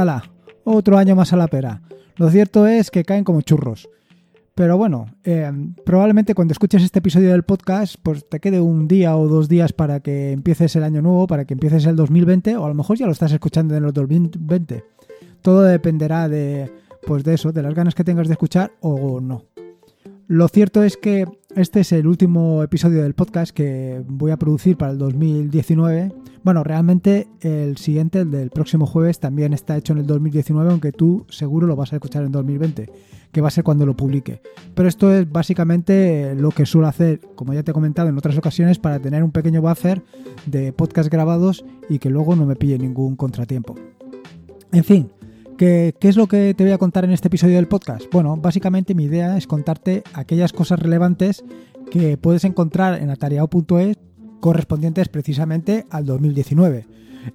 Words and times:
ala, 0.00 0.30
otro 0.64 0.98
año 0.98 1.16
más 1.16 1.32
a 1.32 1.36
la 1.36 1.48
pera. 1.48 1.82
Lo 2.16 2.30
cierto 2.30 2.66
es 2.66 2.90
que 2.90 3.04
caen 3.04 3.24
como 3.24 3.42
churros. 3.42 3.88
Pero 4.54 4.76
bueno, 4.76 5.06
eh, 5.22 5.50
probablemente 5.84 6.34
cuando 6.34 6.52
escuches 6.52 6.82
este 6.82 6.98
episodio 6.98 7.30
del 7.30 7.44
podcast, 7.44 7.94
pues 8.02 8.28
te 8.28 8.40
quede 8.40 8.60
un 8.60 8.88
día 8.88 9.16
o 9.16 9.28
dos 9.28 9.48
días 9.48 9.72
para 9.72 10.00
que 10.00 10.32
empieces 10.32 10.74
el 10.74 10.82
año 10.82 11.00
nuevo, 11.00 11.28
para 11.28 11.44
que 11.44 11.54
empieces 11.54 11.86
el 11.86 11.94
2020, 11.94 12.56
o 12.56 12.64
a 12.64 12.68
lo 12.68 12.74
mejor 12.74 12.98
ya 12.98 13.06
lo 13.06 13.12
estás 13.12 13.30
escuchando 13.30 13.76
en 13.76 13.84
el 13.84 13.92
2020. 13.92 14.84
Todo 15.42 15.62
dependerá 15.62 16.28
de, 16.28 16.72
pues 17.06 17.22
de 17.22 17.34
eso, 17.34 17.52
de 17.52 17.62
las 17.62 17.74
ganas 17.74 17.94
que 17.94 18.02
tengas 18.02 18.26
de 18.26 18.32
escuchar 18.32 18.72
o 18.80 19.20
no. 19.20 19.44
Lo 20.26 20.48
cierto 20.48 20.82
es 20.82 20.96
que 20.96 21.26
este 21.58 21.80
es 21.80 21.90
el 21.90 22.06
último 22.06 22.62
episodio 22.62 23.02
del 23.02 23.14
podcast 23.14 23.52
que 23.52 24.02
voy 24.06 24.30
a 24.30 24.36
producir 24.36 24.76
para 24.76 24.92
el 24.92 24.98
2019. 24.98 26.12
Bueno, 26.44 26.62
realmente 26.62 27.26
el 27.40 27.76
siguiente, 27.78 28.20
el 28.20 28.30
del 28.30 28.50
próximo 28.50 28.86
jueves, 28.86 29.18
también 29.18 29.52
está 29.52 29.76
hecho 29.76 29.92
en 29.92 29.98
el 29.98 30.06
2019, 30.06 30.70
aunque 30.70 30.92
tú 30.92 31.26
seguro 31.28 31.66
lo 31.66 31.74
vas 31.74 31.92
a 31.92 31.96
escuchar 31.96 32.24
en 32.24 32.30
2020, 32.30 32.88
que 33.32 33.40
va 33.40 33.48
a 33.48 33.50
ser 33.50 33.64
cuando 33.64 33.86
lo 33.86 33.96
publique. 33.96 34.40
Pero 34.74 34.88
esto 34.88 35.12
es 35.12 35.30
básicamente 35.30 36.36
lo 36.36 36.50
que 36.50 36.64
suelo 36.64 36.86
hacer, 36.86 37.20
como 37.34 37.52
ya 37.54 37.64
te 37.64 37.72
he 37.72 37.74
comentado 37.74 38.08
en 38.08 38.16
otras 38.16 38.38
ocasiones, 38.38 38.78
para 38.78 39.00
tener 39.00 39.24
un 39.24 39.32
pequeño 39.32 39.60
buffer 39.60 40.02
de 40.46 40.72
podcast 40.72 41.10
grabados 41.10 41.64
y 41.88 41.98
que 41.98 42.08
luego 42.08 42.36
no 42.36 42.46
me 42.46 42.54
pille 42.54 42.78
ningún 42.78 43.16
contratiempo. 43.16 43.74
En 44.70 44.84
fin, 44.84 45.10
¿Qué, 45.58 45.92
es 46.02 46.16
lo 46.16 46.28
que 46.28 46.54
te 46.54 46.62
voy 46.62 46.72
a 46.72 46.78
contar 46.78 47.04
en 47.04 47.10
este 47.10 47.26
episodio 47.26 47.56
del 47.56 47.66
podcast? 47.66 48.04
Bueno, 48.12 48.36
básicamente 48.36 48.94
mi 48.94 49.04
idea 49.04 49.36
es 49.36 49.48
contarte 49.48 50.04
aquellas 50.14 50.52
cosas 50.52 50.78
relevantes 50.78 51.44
que 51.90 52.16
puedes 52.16 52.44
encontrar 52.44 53.02
en 53.02 53.10
atareado.es 53.10 53.96
correspondientes 54.38 55.08
precisamente 55.08 55.84
al 55.90 56.06
2019. 56.06 56.86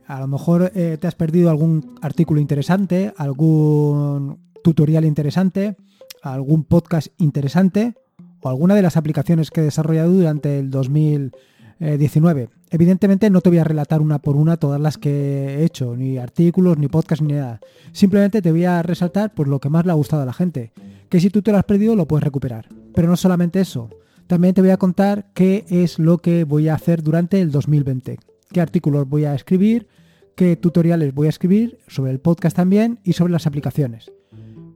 A 0.07 0.21
lo 0.21 0.27
mejor 0.27 0.71
eh, 0.73 0.97
te 1.01 1.05
has 1.05 1.15
perdido 1.15 1.49
algún 1.49 1.95
artículo 2.01 2.39
interesante, 2.39 3.13
algún 3.17 4.39
tutorial 4.63 5.03
interesante, 5.03 5.75
algún 6.21 6.63
podcast 6.63 7.07
interesante 7.17 7.93
o 8.39 8.47
alguna 8.47 8.73
de 8.73 8.83
las 8.83 8.95
aplicaciones 8.95 9.51
que 9.51 9.59
he 9.59 9.65
desarrollado 9.65 10.13
durante 10.13 10.59
el 10.59 10.69
2019 10.69 11.53
19. 11.79 12.49
Evidentemente 12.73 13.29
no 13.29 13.41
te 13.41 13.49
voy 13.49 13.59
a 13.59 13.63
relatar 13.63 14.01
una 14.01 14.17
por 14.17 14.35
una 14.35 14.57
todas 14.57 14.81
las 14.81 14.97
que 14.97 15.59
he 15.59 15.63
hecho, 15.63 15.95
ni 15.95 16.17
artículos, 16.17 16.75
ni 16.79 16.87
podcast, 16.87 17.21
ni 17.21 17.33
nada. 17.33 17.59
Simplemente 17.91 18.41
te 18.41 18.49
voy 18.49 18.65
a 18.65 18.81
resaltar 18.81 19.35
por 19.35 19.47
lo 19.47 19.59
que 19.59 19.69
más 19.69 19.85
le 19.85 19.91
ha 19.91 19.95
gustado 19.95 20.23
a 20.23 20.25
la 20.25 20.33
gente. 20.33 20.73
Que 21.07 21.19
si 21.19 21.29
tú 21.29 21.43
te 21.43 21.51
lo 21.51 21.59
has 21.59 21.65
perdido 21.65 21.95
lo 21.95 22.07
puedes 22.07 22.23
recuperar. 22.23 22.67
Pero 22.95 23.07
no 23.07 23.15
solamente 23.15 23.61
eso. 23.61 23.91
También 24.25 24.55
te 24.55 24.61
voy 24.61 24.71
a 24.71 24.77
contar 24.77 25.27
qué 25.35 25.65
es 25.69 25.99
lo 25.99 26.17
que 26.17 26.45
voy 26.45 26.67
a 26.67 26.73
hacer 26.73 27.03
durante 27.03 27.39
el 27.41 27.51
2020. 27.51 28.17
Qué 28.51 28.59
artículos 28.59 29.07
voy 29.07 29.25
a 29.25 29.35
escribir, 29.35 29.87
qué 30.35 30.55
tutoriales 30.55 31.13
voy 31.13 31.27
a 31.27 31.29
escribir 31.29 31.77
sobre 31.87 32.09
el 32.09 32.21
podcast 32.21 32.55
también 32.55 32.99
y 33.03 33.13
sobre 33.13 33.33
las 33.33 33.45
aplicaciones. 33.45 34.11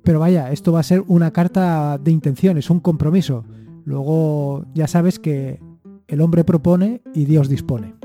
Pero 0.03 0.19
vaya, 0.19 0.51
esto 0.51 0.71
va 0.71 0.81
a 0.81 0.83
ser 0.83 1.03
una 1.07 1.31
carta 1.31 1.97
de 1.97 2.11
intenciones, 2.11 2.69
un 2.69 2.79
compromiso. 2.79 3.43
Luego 3.85 4.67
ya 4.75 4.85
sabes 4.85 5.17
que 5.17 5.59
el 6.08 6.22
hombre 6.22 6.44
propone 6.44 7.02
y 7.13 7.25
Dios 7.25 7.50
dispone. 7.50 7.95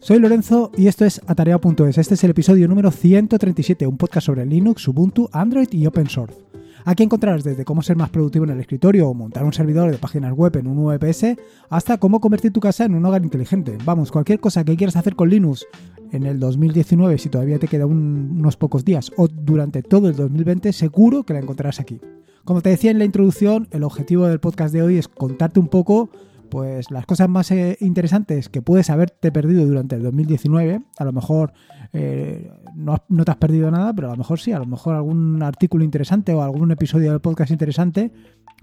Soy 0.00 0.18
Lorenzo 0.18 0.70
y 0.76 0.88
esto 0.88 1.06
es 1.06 1.22
Atareado.es. 1.26 1.96
Este 1.96 2.12
es 2.12 2.24
el 2.24 2.32
episodio 2.32 2.68
número 2.68 2.90
137, 2.90 3.86
un 3.86 3.96
podcast 3.96 4.26
sobre 4.26 4.44
Linux, 4.44 4.86
Ubuntu, 4.86 5.30
Android 5.32 5.68
y 5.72 5.86
Open 5.86 6.10
Source. 6.10 6.53
Aquí 6.86 7.02
encontrarás 7.02 7.44
desde 7.44 7.64
cómo 7.64 7.80
ser 7.80 7.96
más 7.96 8.10
productivo 8.10 8.44
en 8.44 8.50
el 8.50 8.60
escritorio 8.60 9.08
o 9.08 9.14
montar 9.14 9.44
un 9.44 9.54
servidor 9.54 9.90
de 9.90 9.96
páginas 9.96 10.34
web 10.34 10.54
en 10.56 10.66
un 10.66 10.84
VPS 10.84 11.36
hasta 11.70 11.96
cómo 11.96 12.20
convertir 12.20 12.52
tu 12.52 12.60
casa 12.60 12.84
en 12.84 12.94
un 12.94 13.06
hogar 13.06 13.24
inteligente. 13.24 13.78
Vamos, 13.86 14.12
cualquier 14.12 14.38
cosa 14.38 14.64
que 14.64 14.76
quieras 14.76 14.96
hacer 14.96 15.16
con 15.16 15.30
Linux 15.30 15.66
en 16.12 16.26
el 16.26 16.38
2019, 16.38 17.16
si 17.16 17.30
todavía 17.30 17.58
te 17.58 17.68
quedan 17.68 17.88
unos 17.88 18.58
pocos 18.58 18.84
días, 18.84 19.10
o 19.16 19.28
durante 19.28 19.82
todo 19.82 20.08
el 20.08 20.14
2020, 20.14 20.74
seguro 20.74 21.24
que 21.24 21.32
la 21.32 21.40
encontrarás 21.40 21.80
aquí. 21.80 22.00
Como 22.44 22.60
te 22.60 22.68
decía 22.68 22.90
en 22.90 22.98
la 22.98 23.06
introducción, 23.06 23.66
el 23.70 23.82
objetivo 23.82 24.26
del 24.26 24.38
podcast 24.38 24.74
de 24.74 24.82
hoy 24.82 24.98
es 24.98 25.08
contarte 25.08 25.60
un 25.60 25.68
poco 25.68 26.10
pues 26.54 26.92
las 26.92 27.04
cosas 27.04 27.28
más 27.28 27.50
eh, 27.50 27.76
interesantes 27.80 28.48
que 28.48 28.62
puedes 28.62 28.88
haberte 28.88 29.32
perdido 29.32 29.66
durante 29.66 29.96
el 29.96 30.04
2019, 30.04 30.82
a 30.96 31.04
lo 31.04 31.12
mejor 31.12 31.52
eh, 31.92 32.48
no, 32.76 32.96
te 33.24 33.30
has 33.32 33.38
perdido 33.38 33.72
nada, 33.72 33.92
pero 33.92 34.06
a 34.06 34.12
lo 34.12 34.18
mejor 34.18 34.38
sí, 34.38 34.52
a 34.52 34.60
lo 34.60 34.64
mejor 34.64 34.94
algún 34.94 35.42
artículo 35.42 35.82
interesante 35.82 36.32
o 36.32 36.42
algún 36.44 36.70
episodio 36.70 37.10
del 37.10 37.18
podcast 37.18 37.50
interesante, 37.50 38.12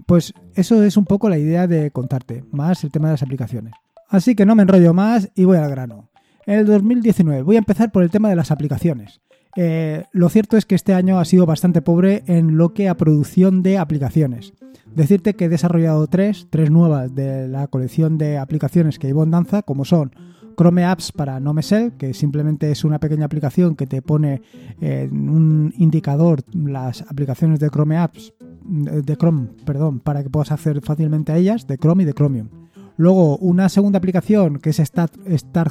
pues 0.06 0.32
eso 0.54 0.82
es 0.82 0.96
un 0.96 1.04
poco 1.04 1.28
la 1.28 1.36
idea 1.36 1.66
de 1.66 1.90
contarte, 1.90 2.44
más 2.50 2.82
el 2.82 2.90
tema 2.90 3.08
de 3.08 3.12
las 3.12 3.22
aplicaciones. 3.22 3.74
Así 4.08 4.34
que 4.34 4.46
no 4.46 4.54
me 4.54 4.62
enrollo 4.62 4.94
más 4.94 5.30
y 5.34 5.44
voy 5.44 5.58
al 5.58 5.68
grano. 5.68 6.08
En 6.46 6.60
el 6.60 6.64
2019 6.64 7.42
voy 7.42 7.56
a 7.56 7.58
empezar 7.58 7.92
por 7.92 8.04
el 8.04 8.10
tema 8.10 8.30
de 8.30 8.36
las 8.36 8.50
aplicaciones. 8.50 9.20
Eh, 9.56 10.04
lo 10.12 10.28
cierto 10.28 10.56
es 10.56 10.66
que 10.66 10.74
este 10.74 10.94
año 10.94 11.18
ha 11.18 11.24
sido 11.24 11.46
bastante 11.46 11.82
pobre 11.82 12.22
en 12.26 12.56
lo 12.56 12.72
que 12.72 12.88
a 12.88 12.96
producción 12.96 13.62
de 13.62 13.78
aplicaciones. 13.78 14.52
Decirte 14.94 15.34
que 15.34 15.46
he 15.46 15.48
desarrollado 15.48 16.06
tres, 16.06 16.46
tres 16.50 16.70
nuevas 16.70 17.14
de 17.14 17.48
la 17.48 17.66
colección 17.66 18.18
de 18.18 18.38
aplicaciones 18.38 18.98
que 18.98 19.08
en 19.08 19.30
danza, 19.30 19.62
como 19.62 19.84
son 19.84 20.12
Chrome 20.56 20.84
Apps 20.84 21.12
para 21.12 21.40
No 21.40 21.54
que 21.98 22.12
simplemente 22.12 22.70
es 22.70 22.84
una 22.84 22.98
pequeña 22.98 23.24
aplicación 23.24 23.74
que 23.74 23.86
te 23.86 24.02
pone 24.02 24.42
en 24.80 25.28
un 25.30 25.72
indicador 25.78 26.42
las 26.52 27.02
aplicaciones 27.02 27.58
de 27.58 27.70
Chrome 27.70 27.96
Apps, 27.96 28.34
de 28.64 29.16
Chrome, 29.16 29.48
perdón, 29.64 30.00
para 30.00 30.22
que 30.22 30.30
puedas 30.30 30.52
acceder 30.52 30.82
fácilmente 30.82 31.32
a 31.32 31.38
ellas, 31.38 31.66
de 31.66 31.78
Chrome 31.78 32.02
y 32.02 32.06
de 32.06 32.14
Chromium. 32.14 32.61
Luego, 33.02 33.36
una 33.38 33.68
segunda 33.68 33.98
aplicación 33.98 34.60
que 34.60 34.70
es 34.70 34.76
Start, 34.76 35.16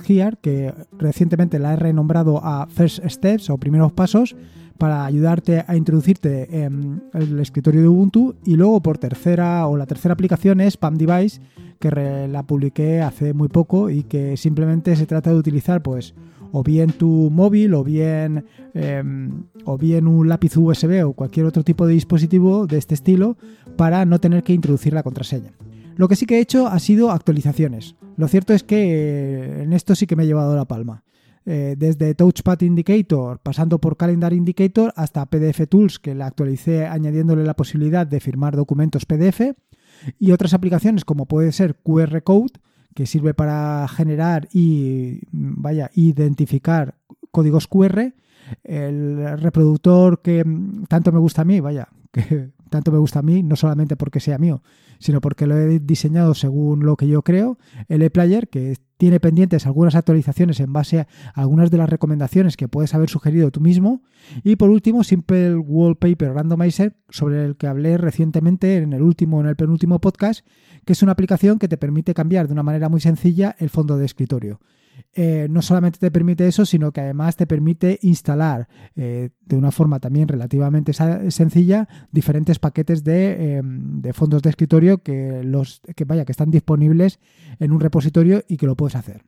Here, 0.06 0.36
que 0.42 0.74
recientemente 1.00 1.60
la 1.60 1.72
he 1.72 1.76
renombrado 1.78 2.44
a 2.44 2.68
First 2.68 3.06
Steps 3.08 3.50
o 3.50 3.58
Primeros 3.58 3.94
Pasos, 3.94 4.36
para 4.78 5.06
ayudarte 5.06 5.64
a 5.66 5.78
introducirte 5.78 6.66
en 6.66 7.02
el 7.14 7.40
escritorio 7.40 7.80
de 7.80 7.88
Ubuntu. 7.88 8.36
Y 8.44 8.58
luego 8.58 8.82
por 8.82 8.98
tercera 8.98 9.66
o 9.68 9.78
la 9.78 9.86
tercera 9.86 10.12
aplicación 10.12 10.60
es 10.60 10.76
Pam 10.76 10.98
Device, 10.98 11.40
que 11.80 12.28
la 12.28 12.44
publiqué 12.44 13.02
hace 13.02 13.34
muy 13.34 13.48
poco 13.48 13.90
y 13.90 14.04
que 14.04 14.36
simplemente 14.36 14.94
se 14.98 15.06
trata 15.06 15.30
de 15.30 15.38
utilizar 15.38 15.82
pues 15.82 16.14
o 16.52 16.64
bien 16.64 16.92
tu 16.92 17.30
móvil 17.32 17.76
o 17.76 17.86
bien, 17.86 18.44
em, 18.74 19.46
o 19.64 19.78
bien 19.78 20.06
un 20.06 20.28
lápiz 20.28 20.58
USB 20.58 21.06
o 21.06 21.14
cualquier 21.14 21.46
otro 21.46 21.64
tipo 21.64 21.88
de 21.88 21.94
dispositivo 21.94 22.68
de 22.68 22.78
este 22.78 22.94
estilo 22.94 23.38
para 23.78 24.04
no 24.04 24.20
tener 24.20 24.44
que 24.44 24.52
introducir 24.52 24.92
la 24.92 25.04
contraseña. 25.04 25.54
Lo 26.02 26.08
que 26.08 26.16
sí 26.16 26.26
que 26.26 26.38
he 26.38 26.42
hecho 26.42 26.66
ha 26.66 26.80
sido 26.80 27.12
actualizaciones. 27.12 27.96
Lo 28.18 28.28
cierto 28.28 28.56
es 28.56 28.64
que 28.64 28.76
eh, 28.76 29.62
en 29.62 29.72
esto 29.72 29.94
sí 29.94 30.08
que 30.08 30.16
me 30.16 30.24
he 30.24 30.26
llevado 30.26 30.56
la 30.56 30.66
palma. 30.66 31.04
Eh, 31.46 31.76
desde 31.78 32.16
Touchpad 32.16 32.62
Indicator, 32.62 33.38
pasando 33.38 33.80
por 33.80 33.98
Calendar 33.98 34.34
Indicator, 34.34 34.94
hasta 34.96 35.28
PDF 35.28 35.68
Tools, 35.70 36.00
que 36.00 36.16
la 36.16 36.26
actualicé 36.26 36.88
añadiéndole 36.88 37.44
la 37.44 37.54
posibilidad 37.54 38.08
de 38.08 38.20
firmar 38.20 38.56
documentos 38.56 39.06
PDF, 39.06 39.42
y 40.18 40.32
otras 40.32 40.56
aplicaciones 40.56 41.06
como 41.06 41.28
puede 41.28 41.52
ser 41.52 41.76
QR 41.76 42.24
Code, 42.24 42.54
que 42.96 43.06
sirve 43.06 43.36
para 43.36 43.88
generar 43.88 44.50
y 44.52 45.20
vaya, 45.32 45.92
identificar 45.94 46.96
códigos 47.30 47.68
QR, 47.68 48.12
el 48.64 49.38
reproductor 49.40 50.24
que 50.24 50.44
tanto 50.88 51.12
me 51.12 51.20
gusta 51.20 51.44
a 51.44 51.46
mí, 51.46 51.60
vaya, 51.60 51.90
que 52.12 52.50
tanto 52.72 52.92
me 52.92 52.98
gusta 52.98 53.20
a 53.20 53.22
mí, 53.22 53.44
no 53.44 53.58
solamente 53.58 53.98
porque 53.98 54.22
sea 54.22 54.38
mío, 54.38 54.64
sino 54.98 55.20
porque 55.20 55.46
lo 55.46 55.58
he 55.58 55.80
diseñado 55.80 56.34
según 56.34 56.86
lo 56.86 56.96
que 56.96 57.06
yo 57.06 57.22
creo, 57.22 57.60
el 57.90 58.02
ePlayer, 58.02 58.48
que 58.48 58.78
tiene 58.96 59.20
pendientes 59.20 59.66
algunas 59.66 59.96
actualizaciones 59.96 60.60
en 60.62 60.72
base 60.72 61.00
a 61.02 61.08
algunas 61.34 61.70
de 61.70 61.78
las 61.78 61.90
recomendaciones 61.90 62.56
que 62.56 62.70
puedes 62.70 62.94
haber 62.96 63.10
sugerido 63.10 63.52
tú 63.52 63.60
mismo. 63.60 64.04
Y 64.44 64.56
por 64.56 64.70
último, 64.70 65.04
Simple 65.04 65.58
Wallpaper 65.58 66.34
Randomizer, 66.34 66.96
sobre 67.10 67.44
el 67.44 67.58
que 67.58 67.68
hablé 67.68 67.98
recientemente 67.98 68.78
en 68.78 68.94
el 68.94 69.02
último 69.02 69.42
en 69.42 69.48
el 69.48 69.58
penúltimo 69.58 70.00
podcast, 70.00 70.48
que 70.86 70.94
es 70.94 71.04
una 71.04 71.12
aplicación 71.12 71.60
que 71.60 71.68
te 71.68 71.78
permite 71.78 72.14
cambiar 72.14 72.48
de 72.48 72.54
una 72.54 72.64
manera 72.64 72.88
muy 72.88 73.02
sencilla 73.02 73.54
el 73.60 73.70
fondo 73.70 73.98
de 73.98 74.06
escritorio. 74.06 74.62
Eh, 75.14 75.48
no 75.50 75.62
solamente 75.62 76.00
te 76.00 76.12
permite 76.12 76.48
eso, 76.48 76.66
sino 76.66 76.92
que 76.92 77.02
además 77.02 77.36
te 77.36 77.48
permite 77.48 78.00
instalar 78.02 78.68
eh, 78.96 79.30
de 79.42 79.56
una 79.56 79.72
forma 79.72 80.00
también 80.00 80.28
relativamente 80.28 80.94
sencilla 80.94 81.88
diferentes 82.12 82.60
paquetes 82.60 83.04
em, 83.06 84.02
de, 84.02 84.14
fondos 84.14 84.42
de 84.42 84.50
escritorio 84.50 85.04
que, 85.04 85.44
los, 85.44 85.82
que, 85.96 86.06
vaya, 86.06 86.26
que 86.26 86.32
están 86.32 86.52
disponibles 86.52 87.20
en 87.60 87.72
un 87.72 87.80
repositorio 87.80 88.44
y 88.48 88.58
que 88.58 88.66
lo 88.66 88.76
puedes 88.76 88.96
hacer. 88.96 89.24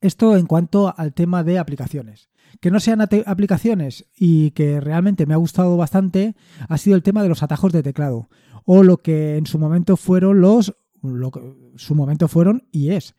Esto 0.00 0.36
en 0.36 0.46
cuanto 0.46 0.94
al 0.96 1.12
tema 1.12 1.42
de 1.42 1.58
aplicaciones. 1.58 2.30
Que 2.60 2.70
no 2.70 2.80
sean 2.80 3.00
aplicaciones 3.02 4.06
y 4.16 4.52
que 4.52 4.80
realmente 4.80 5.26
me 5.26 5.34
ha 5.34 5.38
gustado 5.38 5.76
bastante 5.76 6.34
ha 6.68 6.78
sido 6.78 6.96
el 6.96 7.02
tema 7.02 7.22
de 7.22 7.28
los 7.28 7.42
atajos 7.42 7.72
de 7.72 7.82
teclado 7.82 8.30
o 8.64 8.82
lo 8.82 9.02
que 9.02 9.36
en 9.36 9.46
su 9.46 9.58
momento 9.58 9.96
fueron 9.98 10.40
los 10.40 10.74
lo 11.02 11.30
que 11.30 11.40
su 11.76 11.94
momento 11.94 12.26
fueron 12.26 12.66
y 12.72 12.90
es 12.90 13.14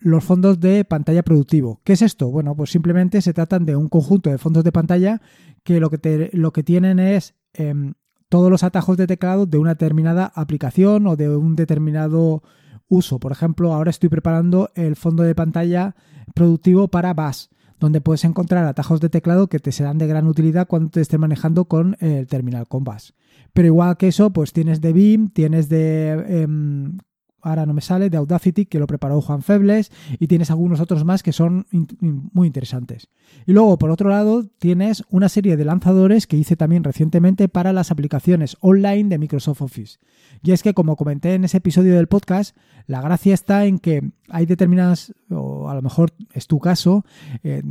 los 0.00 0.24
fondos 0.24 0.60
de 0.60 0.84
pantalla 0.84 1.22
productivo. 1.22 1.80
¿Qué 1.84 1.94
es 1.94 2.02
esto? 2.02 2.30
Bueno, 2.30 2.54
pues 2.56 2.70
simplemente 2.70 3.20
se 3.22 3.32
tratan 3.32 3.64
de 3.64 3.76
un 3.76 3.88
conjunto 3.88 4.30
de 4.30 4.38
fondos 4.38 4.64
de 4.64 4.72
pantalla 4.72 5.20
que 5.62 5.80
lo 5.80 5.90
que, 5.90 6.30
lo 6.32 6.52
que 6.52 6.62
tienen 6.62 6.98
es 6.98 7.34
em, 7.52 7.94
todos 8.28 8.50
los 8.50 8.62
atajos 8.62 8.96
de 8.96 9.06
teclado 9.06 9.46
de 9.46 9.58
una 9.58 9.70
determinada 9.70 10.32
aplicación 10.34 11.06
o 11.06 11.16
de 11.16 11.28
un 11.28 11.56
determinado 11.56 12.42
uso. 12.88 13.18
Por 13.18 13.32
ejemplo, 13.32 13.72
ahora 13.72 13.90
estoy 13.90 14.08
preparando 14.08 14.70
el 14.74 14.96
fondo 14.96 15.22
de 15.22 15.34
pantalla 15.34 15.96
productivo 16.34 16.88
para 16.88 17.14
Bash, 17.14 17.46
donde 17.78 18.00
puedes 18.00 18.24
encontrar 18.24 18.64
atajos 18.64 19.00
de 19.00 19.08
teclado 19.08 19.48
que 19.48 19.58
te 19.58 19.72
serán 19.72 19.98
de 19.98 20.06
gran 20.06 20.26
utilidad 20.26 20.66
cuando 20.66 20.90
te 20.90 21.00
estés 21.00 21.20
manejando 21.20 21.66
con 21.66 21.96
el 22.00 22.26
terminal 22.26 22.66
con 22.68 22.84
Bash. 22.84 23.10
Pero 23.52 23.66
igual 23.66 23.96
que 23.96 24.08
eso, 24.08 24.32
pues 24.32 24.52
tienes 24.52 24.80
de 24.80 24.92
BIM, 24.92 25.28
tienes 25.28 25.68
de 25.68 26.42
em, 26.42 26.98
ahora 27.42 27.66
no 27.66 27.74
me 27.74 27.80
sale, 27.80 28.10
de 28.10 28.16
Audacity, 28.16 28.66
que 28.66 28.78
lo 28.78 28.86
preparó 28.86 29.20
Juan 29.20 29.42
Febles, 29.42 29.92
y 30.18 30.26
tienes 30.26 30.50
algunos 30.50 30.80
otros 30.80 31.04
más 31.04 31.22
que 31.22 31.32
son 31.32 31.66
muy 32.00 32.46
interesantes. 32.46 33.08
Y 33.46 33.52
luego, 33.52 33.78
por 33.78 33.90
otro 33.90 34.10
lado, 34.10 34.44
tienes 34.58 35.04
una 35.10 35.28
serie 35.28 35.56
de 35.56 35.64
lanzadores 35.64 36.26
que 36.26 36.36
hice 36.36 36.56
también 36.56 36.84
recientemente 36.84 37.48
para 37.48 37.72
las 37.72 37.90
aplicaciones 37.90 38.56
online 38.60 39.08
de 39.08 39.18
Microsoft 39.18 39.62
Office. 39.62 39.98
Y 40.42 40.52
es 40.52 40.62
que, 40.62 40.74
como 40.74 40.96
comenté 40.96 41.34
en 41.34 41.44
ese 41.44 41.58
episodio 41.58 41.94
del 41.94 42.08
podcast, 42.08 42.56
la 42.86 43.00
gracia 43.00 43.34
está 43.34 43.64
en 43.66 43.78
que 43.78 44.10
hay 44.28 44.46
determinadas, 44.46 45.14
o 45.30 45.68
a 45.68 45.74
lo 45.74 45.82
mejor 45.82 46.12
es 46.32 46.46
tu 46.46 46.58
caso, 46.58 47.04
eh, 47.42 47.62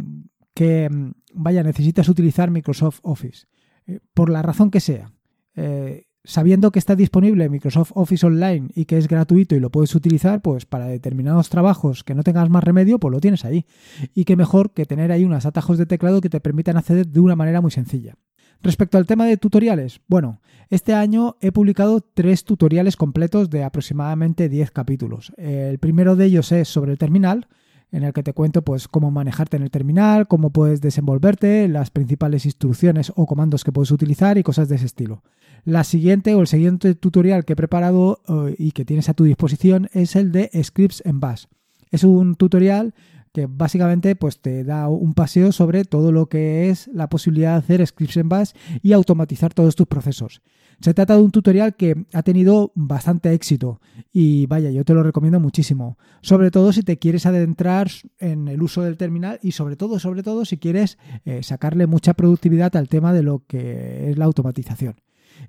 que, 0.53 0.89
vaya, 1.33 1.63
necesitas 1.63 2.07
utilizar 2.07 2.49
Microsoft 2.49 2.99
Office. 3.03 3.45
Eh, 3.87 3.99
por 4.13 4.29
la 4.29 4.41
razón 4.41 4.71
que 4.71 4.79
sea. 4.79 5.11
Eh, 5.55 6.04
sabiendo 6.25 6.71
que 6.71 6.79
está 6.79 6.95
disponible 6.95 7.49
Microsoft 7.49 7.91
Office 7.95 8.25
Online 8.25 8.69
y 8.75 8.85
que 8.85 8.97
es 8.97 9.07
gratuito 9.07 9.55
y 9.55 9.59
lo 9.59 9.69
puedes 9.69 9.95
utilizar, 9.95 10.41
pues 10.41 10.65
para 10.65 10.87
determinados 10.87 11.49
trabajos 11.49 12.03
que 12.03 12.15
no 12.15 12.23
tengas 12.23 12.49
más 12.49 12.63
remedio, 12.63 12.99
pues 12.99 13.11
lo 13.11 13.19
tienes 13.19 13.45
ahí. 13.45 13.65
Y 14.13 14.25
qué 14.25 14.35
mejor 14.35 14.71
que 14.71 14.85
tener 14.85 15.11
ahí 15.11 15.23
unos 15.23 15.45
atajos 15.45 15.77
de 15.77 15.85
teclado 15.85 16.21
que 16.21 16.29
te 16.29 16.39
permitan 16.39 16.77
acceder 16.77 17.07
de 17.07 17.19
una 17.19 17.35
manera 17.35 17.61
muy 17.61 17.71
sencilla. 17.71 18.15
Respecto 18.61 18.97
al 18.97 19.05
tema 19.05 19.25
de 19.25 19.37
tutoriales, 19.37 20.01
bueno, 20.07 20.41
este 20.69 20.93
año 20.93 21.37
he 21.41 21.51
publicado 21.51 22.01
tres 22.01 22.45
tutoriales 22.45 22.97
completos 22.97 23.49
de 23.49 23.63
aproximadamente 23.63 24.49
10 24.49 24.71
capítulos. 24.71 25.33
El 25.37 25.77
primero 25.77 26.15
de 26.15 26.25
ellos 26.25 26.51
es 26.51 26.67
sobre 26.67 26.91
el 26.91 26.97
terminal, 26.97 27.47
en 27.91 28.03
el 28.03 28.13
que 28.13 28.23
te 28.23 28.33
cuento 28.33 28.63
pues 28.63 28.87
cómo 28.87 29.11
manejarte 29.11 29.57
en 29.57 29.63
el 29.63 29.71
terminal, 29.71 30.27
cómo 30.27 30.49
puedes 30.49 30.81
desenvolverte, 30.81 31.67
las 31.67 31.91
principales 31.91 32.45
instrucciones 32.45 33.13
o 33.15 33.25
comandos 33.25 33.63
que 33.63 33.71
puedes 33.71 33.91
utilizar 33.91 34.37
y 34.37 34.43
cosas 34.43 34.67
de 34.67 34.75
ese 34.75 34.85
estilo. 34.85 35.23
La 35.65 35.83
siguiente 35.83 36.35
o 36.35 36.41
el 36.41 36.47
siguiente 36.47 36.93
tutorial 36.93 37.43
que 37.43 37.53
he 37.53 37.55
preparado 37.55 38.21
eh, 38.27 38.55
y 38.57 38.71
que 38.71 38.85
tienes 38.85 39.09
a 39.09 39.15
tu 39.15 39.23
disposición 39.23 39.89
es 39.93 40.15
el 40.15 40.31
de 40.31 40.49
Scripts 40.63 41.01
en 41.05 41.19
Bash. 41.19 41.45
Es 41.89 42.03
un 42.03 42.35
tutorial 42.35 42.93
que 43.35 43.47
básicamente 43.49 44.15
pues, 44.15 44.39
te 44.39 44.63
da 44.63 44.87
un 44.87 45.13
paseo 45.13 45.51
sobre 45.51 45.83
todo 45.83 46.13
lo 46.13 46.27
que 46.27 46.69
es 46.69 46.87
la 46.93 47.09
posibilidad 47.09 47.51
de 47.51 47.57
hacer 47.57 47.85
scripts 47.85 48.15
en 48.15 48.29
Bash 48.29 48.51
y 48.81 48.93
automatizar 48.93 49.53
todos 49.53 49.75
tus 49.75 49.87
procesos. 49.87 50.41
Se 50.79 50.93
trata 50.93 51.17
de 51.17 51.23
un 51.23 51.31
tutorial 51.31 51.75
que 51.75 52.05
ha 52.13 52.23
tenido 52.23 52.71
bastante 52.75 53.33
éxito 53.33 53.81
y 54.13 54.45
vaya, 54.45 54.71
yo 54.71 54.85
te 54.85 54.93
lo 54.93 55.03
recomiendo 55.03 55.41
muchísimo. 55.41 55.97
Sobre 56.21 56.49
todo 56.49 56.71
si 56.71 56.83
te 56.83 56.97
quieres 56.97 57.25
adentrar 57.25 57.89
en 58.19 58.47
el 58.47 58.61
uso 58.61 58.83
del 58.83 58.95
terminal 58.95 59.39
y 59.41 59.51
sobre 59.51 59.75
todo, 59.75 59.99
sobre 59.99 60.23
todo 60.23 60.45
si 60.45 60.57
quieres 60.57 60.97
eh, 61.25 61.43
sacarle 61.43 61.87
mucha 61.87 62.13
productividad 62.13 62.75
al 62.77 62.87
tema 62.87 63.11
de 63.11 63.23
lo 63.23 63.43
que 63.47 64.11
es 64.11 64.17
la 64.17 64.25
automatización. 64.25 64.95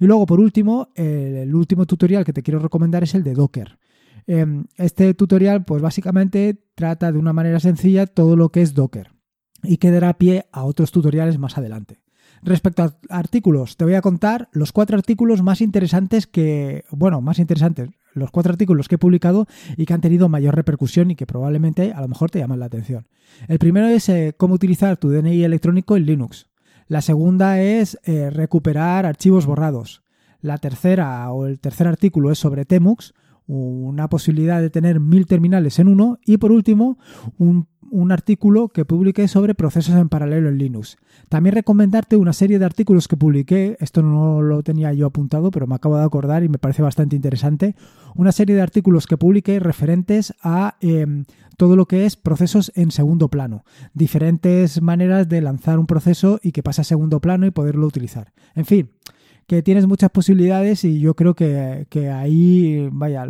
Y 0.00 0.06
luego, 0.06 0.26
por 0.26 0.40
último, 0.40 0.88
el, 0.94 1.54
último 1.54 1.86
tutorial 1.86 2.24
que 2.24 2.32
te 2.32 2.42
quiero 2.42 2.58
recomendar 2.58 3.02
es 3.02 3.14
el 3.14 3.22
de 3.22 3.34
Docker. 3.34 3.78
Em, 4.26 4.64
este 4.76 5.14
tutorial, 5.14 5.64
pues 5.64 5.82
básicamente 5.82 6.60
trata 6.74 7.12
de 7.12 7.18
una 7.18 7.32
manera 7.32 7.60
sencilla 7.60 8.06
todo 8.06 8.36
lo 8.36 8.50
que 8.50 8.62
es 8.62 8.74
Docker 8.74 9.12
y 9.62 9.76
que 9.78 9.90
dará 9.90 10.18
pie 10.18 10.46
a 10.52 10.64
otros 10.64 10.90
tutoriales 10.90 11.38
más 11.38 11.56
adelante. 11.58 12.00
Respecto 12.42 12.82
a 12.82 12.96
artículos, 13.08 13.76
te 13.76 13.84
voy 13.84 13.94
a 13.94 14.02
contar 14.02 14.48
los 14.52 14.72
cuatro 14.72 14.96
artículos 14.96 15.42
más 15.42 15.60
interesantes 15.60 16.26
que, 16.26 16.84
bueno, 16.90 17.20
más 17.20 17.38
interesantes, 17.38 17.90
los 18.12 18.30
cuatro 18.30 18.52
artículos 18.52 18.88
que 18.88 18.96
he 18.96 18.98
publicado 18.98 19.46
y 19.76 19.86
que 19.86 19.94
han 19.94 20.00
tenido 20.00 20.28
mayor 20.28 20.54
repercusión 20.54 21.10
y 21.10 21.16
que 21.16 21.26
probablemente 21.26 21.92
a 21.92 22.00
lo 22.00 22.08
mejor 22.08 22.30
te 22.30 22.38
llaman 22.38 22.60
la 22.60 22.66
atención. 22.66 23.06
El 23.48 23.58
primero 23.58 23.86
es 23.86 24.08
eh, 24.08 24.34
cómo 24.36 24.54
utilizar 24.54 24.96
tu 24.96 25.10
DNI 25.10 25.44
electrónico 25.44 25.96
en 25.96 26.06
Linux. 26.06 26.46
La 26.88 27.02
segunda 27.02 27.60
es 27.60 27.98
eh, 28.04 28.30
recuperar 28.30 29.06
archivos 29.06 29.44
borrados. 29.44 30.02
La 30.40 30.58
tercera 30.58 31.30
o 31.32 31.46
el 31.46 31.58
tercer 31.58 31.88
artículo 31.88 32.30
es 32.30 32.38
sobre 32.38 32.64
Temux, 32.64 33.12
una 33.46 34.08
posibilidad 34.08 34.60
de 34.60 34.70
tener 34.70 35.00
mil 35.00 35.26
terminales 35.26 35.78
en 35.78 35.88
uno. 35.88 36.18
Y 36.24 36.38
por 36.38 36.52
último, 36.52 36.98
un, 37.38 37.66
artículo 38.10 38.68
que 38.68 38.84
publiqué 38.84 39.26
sobre 39.26 39.54
procesos 39.54 39.94
en 39.96 40.08
paralelo 40.08 40.48
en 40.48 40.58
Linux. 40.58 40.96
También 41.28 41.54
recomendarte 41.54 42.16
una 42.16 42.32
serie 42.32 42.58
de 42.58 42.64
artículos 42.64 43.08
que 43.08 43.16
publiqué, 43.16 43.76
esto 43.80 44.02
no 44.02 44.42
lo 44.42 44.62
tenía 44.62 44.92
yo 44.92 45.06
apuntado, 45.06 45.50
pero 45.50 45.66
me 45.66 45.74
acabo 45.74 45.96
de 45.96 46.04
acordar 46.04 46.44
y 46.44 46.48
me 46.48 46.58
parece 46.58 46.82
bastante 46.82 47.16
interesante, 47.16 47.74
una 48.14 48.32
serie 48.32 48.54
de 48.54 48.62
artículos 48.62 49.06
que 49.06 49.16
publiqué 49.16 49.58
referentes 49.60 50.34
a 50.42 50.76
em, 50.80 51.24
todo 51.56 51.74
lo 51.74 51.86
que 51.86 52.06
es 52.06 52.16
procesos 52.16 52.70
en 52.74 52.90
segundo 52.90 53.28
plano, 53.28 53.64
diferentes 53.94 54.82
maneras 54.82 55.28
de 55.28 55.40
lanzar 55.40 55.78
un 55.78 55.86
proceso 55.86 56.38
y 56.42 56.52
que 56.52 56.62
pase 56.62 56.82
a 56.82 56.84
segundo 56.84 57.20
plano 57.20 57.46
y 57.46 57.50
poderlo 57.50 57.86
utilizar. 57.86 58.32
En 58.54 58.66
fin, 58.66 58.90
que 59.46 59.62
tienes 59.62 59.86
muchas 59.86 60.10
posibilidades 60.10 60.84
y 60.84 60.98
yo 60.98 61.14
creo 61.14 61.34
que, 61.34 62.10
ahí, 62.12 62.88
vaya, 62.90 63.26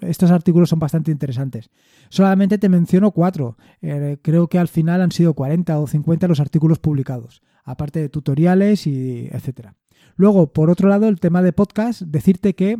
estos 0.00 0.30
artículos 0.30 0.70
son 0.70 0.78
bastante 0.78 1.10
interesantes. 1.10 1.70
Solamente 2.10 2.58
te 2.58 2.68
menciono 2.68 3.10
cuatro. 3.10 3.56
Eh, 3.82 4.18
creo 4.22 4.48
que 4.48 4.58
al 4.58 4.68
final 4.68 5.02
han 5.02 5.10
sido 5.10 5.34
40 5.34 5.78
o 5.80 5.86
50 5.86 6.28
los 6.28 6.40
artículos 6.40 6.78
publicados, 6.78 7.42
aparte 7.64 8.00
de 8.00 8.08
tutoriales 8.08 8.86
y 8.86 9.28
etcétera. 9.32 9.74
Luego, 10.14 10.52
por 10.52 10.70
otro 10.70 10.88
lado, 10.88 11.08
el 11.08 11.20
tema 11.20 11.42
de 11.42 11.52
podcast, 11.52 12.02
decirte 12.02 12.54
que 12.54 12.78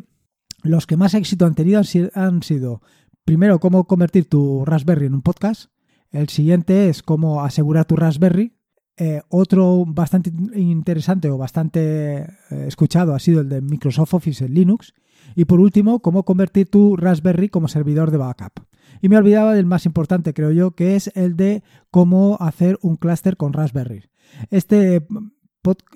los 0.62 0.86
que 0.86 0.96
más 0.96 1.14
éxito 1.14 1.46
han 1.46 1.54
tenido 1.54 1.80
han 2.14 2.42
sido, 2.42 2.82
primero, 3.24 3.58
cómo 3.58 3.86
convertir 3.86 4.28
tu 4.28 4.64
Raspberry 4.64 5.06
en 5.06 5.14
un 5.14 5.22
podcast. 5.22 5.70
El 6.10 6.28
siguiente 6.28 6.88
es 6.88 7.02
cómo 7.02 7.42
asegurar 7.42 7.84
tu 7.84 7.96
Raspberry 7.96 8.57
eh, 9.00 9.22
otro 9.28 9.84
bastante 9.86 10.32
interesante 10.56 11.30
o 11.30 11.38
bastante 11.38 12.16
eh, 12.18 12.26
escuchado 12.66 13.14
ha 13.14 13.20
sido 13.20 13.42
el 13.42 13.48
de 13.48 13.60
Microsoft 13.60 14.14
Office 14.14 14.44
en 14.44 14.54
Linux. 14.54 14.92
Y 15.36 15.44
por 15.44 15.60
último, 15.60 16.00
cómo 16.00 16.24
convertir 16.24 16.68
tu 16.68 16.96
Raspberry 16.96 17.48
como 17.48 17.68
servidor 17.68 18.10
de 18.10 18.16
backup. 18.16 18.64
Y 19.00 19.08
me 19.08 19.16
olvidaba 19.16 19.54
del 19.54 19.66
más 19.66 19.86
importante, 19.86 20.34
creo 20.34 20.50
yo, 20.50 20.72
que 20.72 20.96
es 20.96 21.12
el 21.14 21.36
de 21.36 21.62
cómo 21.90 22.38
hacer 22.40 22.78
un 22.82 22.96
clúster 22.96 23.36
con 23.36 23.52
Raspberry. 23.52 24.02
Este, 24.50 25.06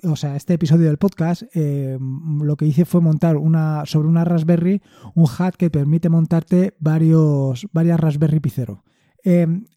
o 0.03 0.15
sea, 0.15 0.37
este 0.37 0.53
episodio 0.53 0.85
del 0.87 0.97
podcast 0.97 1.43
eh, 1.53 1.97
lo 1.99 2.55
que 2.55 2.65
hice 2.65 2.85
fue 2.85 3.01
montar 3.01 3.35
una, 3.35 3.85
sobre 3.85 4.07
una 4.07 4.23
Raspberry 4.23 4.81
un 5.13 5.25
hack 5.25 5.57
que 5.57 5.69
permite 5.69 6.07
montarte 6.07 6.75
varios, 6.79 7.67
varias 7.73 7.99
Raspberry 7.99 8.39
Pi 8.39 8.49
Zero. 8.49 8.83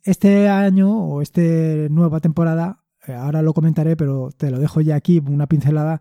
este 0.04 0.49
año 0.49 0.97
o 0.97 1.23
esta 1.23 1.40
nueva 1.88 2.21
temporada 2.21 2.86
ahora 3.14 3.42
lo 3.42 3.54
comentaré, 3.54 3.96
pero 3.96 4.30
te 4.36 4.50
lo 4.50 4.58
dejo 4.58 4.80
ya 4.80 4.96
aquí, 4.96 5.22
una 5.26 5.46
pincelada. 5.46 6.00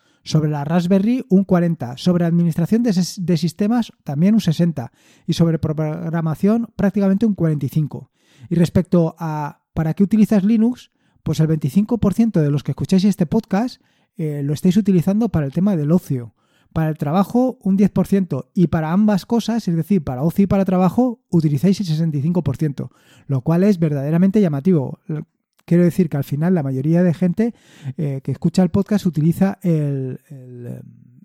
sobre 0.23 0.49
la 0.49 0.63
Raspberry 0.63 1.25
un 1.29 1.43
40, 1.43 1.97
sobre 1.97 2.25
administración 2.25 2.83
de, 2.83 3.37
sistemas 3.37 3.91
también 4.03 4.33
un 4.33 4.41
60 4.41 4.91
y 5.25 5.33
sobre 5.33 5.59
programación 5.59 6.71
prácticamente 6.75 7.25
un 7.25 7.35
45. 7.35 8.11
Y 8.49 8.55
respecto 8.55 9.15
a 9.19 9.61
¿para 9.73 9.93
qué 9.93 10.03
utilizas 10.03 10.43
Linux? 10.43 10.91
Pues 11.23 11.39
el 11.39 11.47
25% 11.47 12.41
de 12.41 12.51
los 12.51 12.63
que 12.63 12.71
escucháis 12.71 13.03
este 13.03 13.25
podcast 13.25 13.81
eh, 14.17 14.41
lo 14.43 14.53
estáis 14.53 14.77
utilizando 14.77 15.29
para 15.29 15.45
el 15.45 15.53
tema 15.53 15.75
del 15.75 15.91
ocio. 15.91 16.35
Para 16.73 16.89
el 16.89 16.97
trabajo 16.97 17.57
un 17.61 17.77
10% 17.77 18.47
y 18.53 18.67
para 18.67 18.93
ambas 18.93 19.25
cosas, 19.25 19.67
es 19.67 19.75
decir, 19.75 20.03
para 20.03 20.23
ocio 20.23 20.43
y 20.43 20.47
para 20.47 20.63
trabajo, 20.63 21.21
utilizáis 21.29 21.81
el 21.81 22.13
65%, 22.13 22.89
lo 23.27 23.41
cual 23.41 23.65
es 23.65 23.77
verdaderamente 23.77 24.39
llamativo. 24.39 24.99
Quiero 25.65 25.83
decir 25.83 26.09
que 26.09 26.17
al 26.17 26.23
final 26.23 26.53
la 26.53 26.63
mayoría 26.63 27.03
de 27.03 27.13
gente 27.13 27.53
eh, 27.97 28.21
que 28.23 28.31
escucha 28.31 28.63
el 28.63 28.69
podcast 28.69 29.05
utiliza 29.05 29.59
el, 29.61 30.19
el 30.29 30.81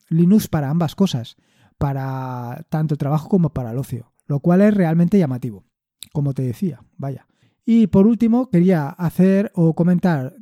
Linux 0.09 0.49
para 0.49 0.71
ambas 0.71 0.95
cosas, 0.95 1.37
para 1.79 2.65
tanto 2.69 2.95
el 2.95 2.99
trabajo 2.99 3.29
como 3.29 3.51
para 3.51 3.73
el 3.73 3.79
ocio, 3.79 4.13
lo 4.27 4.41
cual 4.41 4.63
es 4.63 4.75
realmente 4.75 5.19
llamativo, 5.19 5.65
como 6.13 6.35
te 6.35 6.43
decía, 6.43 6.83
vaya. 6.97 7.27
Y 7.65 7.89
por 7.89 8.07
último, 8.07 8.49
quería 8.49 8.89
hacer 8.89 9.51
o 9.55 9.75
comentar, 9.75 10.37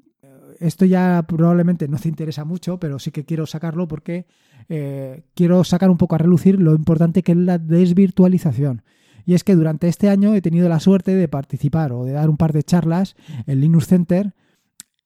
esto 0.61 0.85
ya 0.85 1.25
probablemente 1.27 1.89
no 1.89 1.99
te 1.99 2.09
interesa 2.09 2.45
mucho, 2.45 2.79
pero 2.79 2.99
sí 2.99 3.11
que 3.11 3.25
quiero 3.25 3.47
sacarlo 3.47 3.89
porque 3.89 4.27
eh, 4.69 5.25
quiero 5.35 5.65
sacar 5.65 5.91
un 5.91 5.99
poco 5.99 6.15
a 6.15 6.19
relucir 6.19 6.61
lo 6.61 6.75
importante 6.75 7.23
que 7.23 7.33
es 7.33 7.39
la 7.39 7.59
desvirtualización. 7.59 8.83
Y 9.27 9.35
es 9.35 9.45
que 9.45 9.55
durante 9.55 9.89
este 9.89 10.09
año 10.09 10.35
he 10.35 10.43
tenido 10.43 10.69
la 10.69 10.81
suerte 10.81 11.15
de 11.15 11.29
participar 11.29 11.93
o 11.93 12.05
de 12.05 12.13
dar 12.13 12.29
un 12.31 12.37
par 12.37 12.53
de 12.53 12.63
charlas 12.63 13.17
en 13.47 13.61
Linux 13.61 13.87
Center 13.87 14.35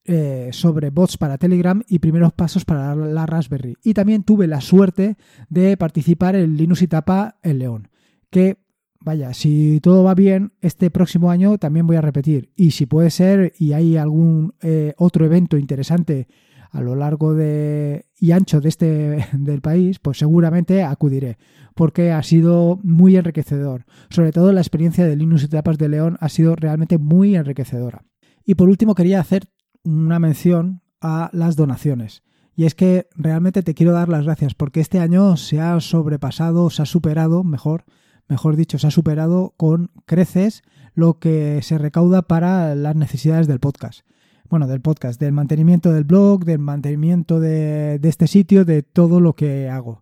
eh, 0.05 0.49
sobre 0.53 0.89
bots 0.89 1.17
para 1.17 1.37
Telegram 1.37 1.83
y 1.87 1.99
primeros 1.99 2.33
pasos 2.33 2.65
para 2.65 2.95
la 2.95 3.25
Raspberry. 3.25 3.75
Y 3.83 3.93
también 3.93 4.23
tuve 4.23 4.47
la 4.47 4.59
suerte 4.59 5.17
de 5.49 5.77
participar 5.77 6.35
en 6.35 6.57
Linux 6.57 6.81
y 6.81 6.87
Tapa 6.87 7.37
en 7.43 7.59
León, 7.59 7.89
que 8.31 8.57
vaya, 9.01 9.33
si 9.33 9.79
todo 9.81 10.03
va 10.03 10.15
bien, 10.15 10.53
este 10.61 10.89
próximo 10.89 11.31
año 11.31 11.57
también 11.57 11.85
voy 11.85 11.97
a 11.97 12.01
repetir. 12.01 12.51
Y 12.55 12.71
si 12.71 12.85
puede 12.85 13.11
ser 13.11 13.53
y 13.59 13.73
hay 13.73 13.97
algún 13.97 14.55
eh, 14.61 14.93
otro 14.97 15.25
evento 15.25 15.57
interesante 15.57 16.27
a 16.71 16.81
lo 16.81 16.95
largo 16.95 17.33
de 17.33 18.05
y 18.17 18.31
ancho 18.31 18.61
de 18.61 18.69
este 18.69 19.27
del 19.33 19.61
país, 19.61 19.99
pues 19.99 20.17
seguramente 20.17 20.83
acudiré, 20.83 21.37
porque 21.75 22.11
ha 22.11 22.23
sido 22.23 22.79
muy 22.83 23.15
enriquecedor. 23.15 23.85
Sobre 24.09 24.31
todo 24.31 24.51
la 24.51 24.61
experiencia 24.61 25.05
de 25.05 25.15
Linux 25.15 25.43
y 25.43 25.47
Tapas 25.47 25.77
de 25.77 25.89
León 25.89 26.17
ha 26.19 26.29
sido 26.29 26.55
realmente 26.55 26.97
muy 26.97 27.35
enriquecedora. 27.35 28.03
Y 28.45 28.55
por 28.55 28.69
último 28.69 28.95
quería 28.95 29.19
hacer 29.19 29.49
una 29.83 30.19
mención 30.19 30.81
a 31.01 31.29
las 31.33 31.55
donaciones. 31.55 32.23
Y 32.55 32.65
es 32.65 32.75
que 32.75 33.07
realmente 33.15 33.63
te 33.63 33.73
quiero 33.73 33.93
dar 33.93 34.09
las 34.09 34.25
gracias 34.25 34.53
porque 34.53 34.81
este 34.81 34.99
año 34.99 35.37
se 35.37 35.61
ha 35.61 35.79
sobrepasado, 35.79 36.69
se 36.69 36.81
ha 36.81 36.85
superado, 36.85 37.43
mejor, 37.43 37.85
mejor 38.27 38.57
dicho, 38.57 38.77
se 38.77 38.87
ha 38.87 38.91
superado 38.91 39.53
con 39.55 39.91
creces 40.05 40.63
lo 40.93 41.19
que 41.19 41.61
se 41.61 41.77
recauda 41.77 42.23
para 42.23 42.75
las 42.75 42.95
necesidades 42.95 43.47
del 43.47 43.59
podcast. 43.61 44.01
Bueno, 44.49 44.65
del 44.65 44.81
podcast, 44.81 45.21
del 45.21 45.31
mantenimiento 45.31 45.93
del 45.93 46.05
blog, 46.05 46.43
del 46.43 46.57
mantenimiento 46.57 47.39
de, 47.39 47.99
este 48.01 48.25
sitio, 48.25 48.65
de 48.65 48.81
todo 48.81 49.19
lo 49.19 49.33
que 49.33 49.69
hago. 49.69 50.01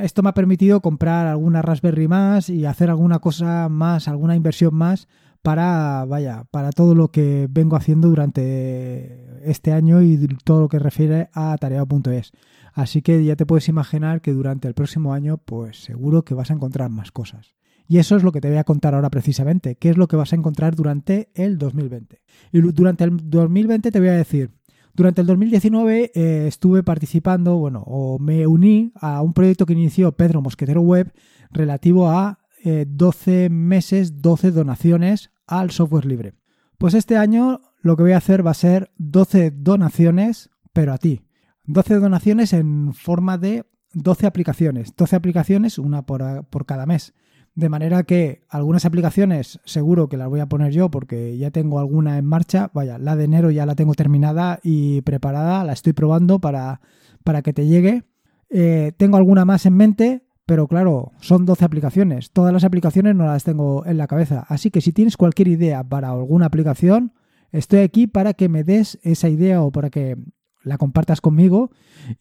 Esto 0.00 0.22
me 0.22 0.30
ha 0.30 0.34
permitido 0.34 0.80
comprar 0.80 1.26
alguna 1.26 1.60
Raspberry 1.60 2.08
más 2.08 2.48
y 2.48 2.64
hacer 2.64 2.88
alguna 2.88 3.18
cosa 3.18 3.68
más, 3.68 4.08
alguna 4.08 4.34
inversión 4.34 4.74
más 4.74 5.08
para, 5.42 6.06
vaya, 6.06 6.44
para 6.50 6.70
todo 6.70 6.94
lo 6.94 7.08
que 7.08 7.48
vengo 7.50 7.76
haciendo 7.76 8.08
durante 8.08 9.26
este 9.44 9.72
año 9.72 10.00
y 10.00 10.26
todo 10.42 10.62
lo 10.62 10.68
que 10.70 10.78
refiere 10.78 11.28
a 11.34 11.54
tarea.es. 11.58 12.32
Así 12.72 13.02
que 13.02 13.22
ya 13.22 13.36
te 13.36 13.44
puedes 13.44 13.68
imaginar 13.68 14.22
que 14.22 14.32
durante 14.32 14.68
el 14.68 14.74
próximo 14.74 15.12
año, 15.12 15.36
pues 15.36 15.84
seguro 15.84 16.24
que 16.24 16.32
vas 16.32 16.50
a 16.50 16.54
encontrar 16.54 16.88
más 16.88 17.12
cosas. 17.12 17.54
Y 17.92 17.98
eso 17.98 18.16
es 18.16 18.22
lo 18.22 18.32
que 18.32 18.40
te 18.40 18.48
voy 18.48 18.56
a 18.56 18.64
contar 18.64 18.94
ahora 18.94 19.10
precisamente, 19.10 19.76
qué 19.76 19.90
es 19.90 19.98
lo 19.98 20.08
que 20.08 20.16
vas 20.16 20.32
a 20.32 20.36
encontrar 20.36 20.74
durante 20.74 21.28
el 21.34 21.58
2020. 21.58 22.22
Y 22.50 22.60
durante 22.72 23.04
el 23.04 23.18
2020 23.28 23.90
te 23.90 23.98
voy 23.98 24.08
a 24.08 24.12
decir, 24.12 24.50
durante 24.94 25.20
el 25.20 25.26
2019 25.26 26.12
eh, 26.14 26.46
estuve 26.46 26.82
participando, 26.82 27.58
bueno, 27.58 27.82
o 27.84 28.18
me 28.18 28.46
uní 28.46 28.94
a 28.94 29.20
un 29.20 29.34
proyecto 29.34 29.66
que 29.66 29.74
inició 29.74 30.12
Pedro 30.12 30.40
Mosquetero 30.40 30.80
Web 30.80 31.12
relativo 31.50 32.08
a 32.08 32.38
12 32.64 33.44
eh, 33.44 33.50
meses, 33.50 34.22
12 34.22 34.52
donaciones 34.52 35.30
al 35.46 35.70
software 35.70 36.06
libre. 36.06 36.32
Pues 36.78 36.94
este 36.94 37.18
año 37.18 37.60
lo 37.82 37.98
que 37.98 38.04
voy 38.04 38.12
a 38.12 38.16
hacer 38.16 38.46
va 38.46 38.52
a 38.52 38.54
ser 38.54 38.90
12 38.96 39.50
donaciones, 39.50 40.48
pero 40.72 40.94
a 40.94 40.96
ti. 40.96 41.26
12 41.66 41.96
donaciones 41.96 42.54
en 42.54 42.94
forma 42.94 43.36
de 43.36 43.66
12 43.92 44.26
aplicaciones. 44.26 44.96
12 44.96 45.14
aplicaciones, 45.14 45.76
una 45.76 46.06
por, 46.06 46.46
por 46.46 46.64
cada 46.64 46.86
mes. 46.86 47.12
De 47.54 47.68
manera 47.68 48.02
que 48.04 48.44
algunas 48.48 48.86
aplicaciones 48.86 49.60
seguro 49.64 50.08
que 50.08 50.16
las 50.16 50.28
voy 50.28 50.40
a 50.40 50.46
poner 50.46 50.72
yo 50.72 50.90
porque 50.90 51.36
ya 51.36 51.50
tengo 51.50 51.78
alguna 51.78 52.16
en 52.16 52.24
marcha. 52.24 52.70
Vaya, 52.72 52.98
la 52.98 53.14
de 53.14 53.24
enero 53.24 53.50
ya 53.50 53.66
la 53.66 53.74
tengo 53.74 53.94
terminada 53.94 54.58
y 54.62 55.02
preparada, 55.02 55.62
la 55.64 55.74
estoy 55.74 55.92
probando 55.92 56.38
para, 56.38 56.80
para 57.24 57.42
que 57.42 57.52
te 57.52 57.66
llegue. 57.66 58.04
Eh, 58.48 58.92
tengo 58.96 59.18
alguna 59.18 59.44
más 59.44 59.66
en 59.66 59.74
mente, 59.74 60.22
pero 60.46 60.66
claro, 60.66 61.12
son 61.20 61.44
12 61.44 61.64
aplicaciones. 61.64 62.30
Todas 62.30 62.54
las 62.54 62.64
aplicaciones 62.64 63.14
no 63.14 63.26
las 63.26 63.44
tengo 63.44 63.84
en 63.84 63.98
la 63.98 64.06
cabeza. 64.06 64.46
Así 64.48 64.70
que 64.70 64.80
si 64.80 64.92
tienes 64.92 65.18
cualquier 65.18 65.48
idea 65.48 65.84
para 65.84 66.10
alguna 66.10 66.46
aplicación, 66.46 67.12
estoy 67.50 67.80
aquí 67.80 68.06
para 68.06 68.32
que 68.32 68.48
me 68.48 68.64
des 68.64 68.98
esa 69.02 69.28
idea 69.28 69.62
o 69.62 69.70
para 69.70 69.90
que 69.90 70.16
la 70.62 70.78
compartas 70.78 71.20
conmigo 71.20 71.70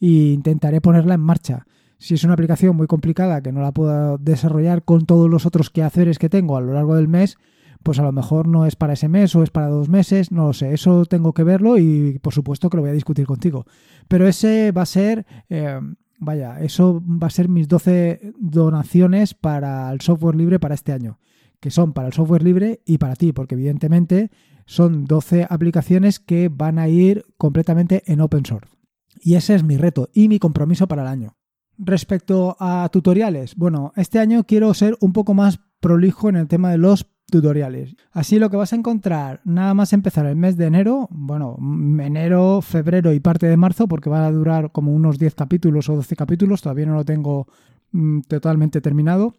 e 0.02 0.34
intentaré 0.34 0.82
ponerla 0.82 1.14
en 1.14 1.22
marcha. 1.22 1.66
Si 2.02 2.16
es 2.16 2.24
una 2.24 2.34
aplicación 2.34 2.76
muy 2.76 2.88
complicada 2.88 3.44
que 3.44 3.52
no 3.52 3.62
la 3.62 3.74
puedo 3.74 4.18
desarrollar 4.18 4.84
con 4.84 5.06
todos 5.06 5.30
los 5.30 5.46
otros 5.46 5.70
quehaceres 5.70 6.18
que 6.18 6.30
tengo 6.30 6.58
a 6.58 6.62
lo 6.62 6.74
largo 6.74 6.96
del 6.96 7.08
mes, 7.08 7.38
pues 7.84 8.00
a 8.00 8.02
lo 8.02 8.12
mejor 8.12 8.48
no 8.48 8.66
es 8.66 8.76
para 8.76 8.94
ese 8.94 9.08
mes 9.08 9.36
o 9.36 9.44
es 9.44 9.52
para 9.52 9.68
dos 9.68 9.88
meses, 9.88 10.32
no 10.32 10.48
lo 10.48 10.54
sé, 10.54 10.74
eso 10.74 11.06
tengo 11.06 11.34
que 11.34 11.44
verlo 11.44 11.78
y 11.78 12.18
por 12.18 12.34
supuesto 12.34 12.72
que 12.72 12.78
lo 12.78 12.82
voy 12.82 12.90
a 12.90 12.96
discutir 12.96 13.28
contigo. 13.28 13.68
Pero 14.08 14.28
ese 14.28 14.72
va 14.72 14.82
a 14.82 14.88
ser, 14.88 15.28
eh, 15.48 15.80
vaya, 16.18 16.60
eso 16.60 17.04
va 17.06 17.28
a 17.28 17.30
ser 17.30 17.50
mis 17.50 17.68
12 17.68 18.34
donaciones 18.40 19.36
para 19.36 19.92
el 19.92 20.02
software 20.02 20.36
libre 20.36 20.60
para 20.60 20.74
este 20.74 20.94
año, 20.94 21.20
que 21.60 21.70
son 21.70 21.94
para 21.94 22.08
el 22.08 22.14
software 22.14 22.42
libre 22.42 22.82
y 22.84 22.98
para 22.98 23.16
ti, 23.16 23.32
porque 23.32 23.54
evidentemente 23.54 24.32
son 24.66 25.06
12 25.06 25.46
aplicaciones 25.48 26.20
que 26.20 26.50
van 26.50 26.80
a 26.80 26.88
ir 26.88 27.26
completamente 27.38 28.02
en 28.08 28.22
open 28.22 28.44
source. 28.44 28.76
Y 29.20 29.36
ese 29.36 29.54
es 29.54 29.64
mi 29.64 29.78
reto 29.78 30.10
y 30.16 30.30
mi 30.30 30.40
compromiso 30.40 30.88
para 30.88 31.04
el 31.04 31.08
año. 31.08 31.36
Respecto 31.84 32.56
a 32.60 32.88
tutoriales, 32.92 33.56
bueno, 33.56 33.92
este 33.96 34.20
año 34.20 34.44
quiero 34.44 34.72
ser 34.76 34.96
un 35.02 35.14
poco 35.14 35.34
más 35.34 35.60
prolijo 35.80 36.30
en 36.30 36.36
el 36.36 36.48
tema 36.48 36.70
de 36.70 36.78
los 36.78 37.08
tutoriales. 37.32 37.96
Así 38.12 38.38
lo 38.38 38.52
que 38.52 38.58
vas 38.58 38.72
a 38.72 38.76
encontrar, 38.76 39.42
nada 39.46 39.74
más 39.74 39.92
empezar 39.92 40.28
el 40.28 40.36
mes 40.36 40.58
de 40.58 40.68
enero, 40.68 41.08
bueno, 41.10 41.58
enero, 42.00 42.62
febrero 42.62 43.14
y 43.14 43.20
parte 43.20 43.48
de 43.48 43.58
marzo, 43.58 43.88
porque 43.88 44.12
va 44.12 44.28
a 44.28 44.32
durar 44.32 44.72
como 44.72 44.94
unos 44.94 45.18
10 45.18 45.34
capítulos 45.34 45.90
o 45.90 45.96
12 45.96 46.16
capítulos, 46.16 46.62
todavía 46.62 46.86
no 46.86 46.94
lo 46.94 47.04
tengo 47.04 47.48
mm, 47.94 48.22
totalmente 48.28 48.80
terminado, 48.80 49.34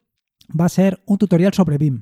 va 0.59 0.65
a 0.65 0.69
ser 0.69 1.01
un 1.07 1.19
tutorial 1.19 1.55
sobre 1.55 1.79
BIM. 1.79 2.01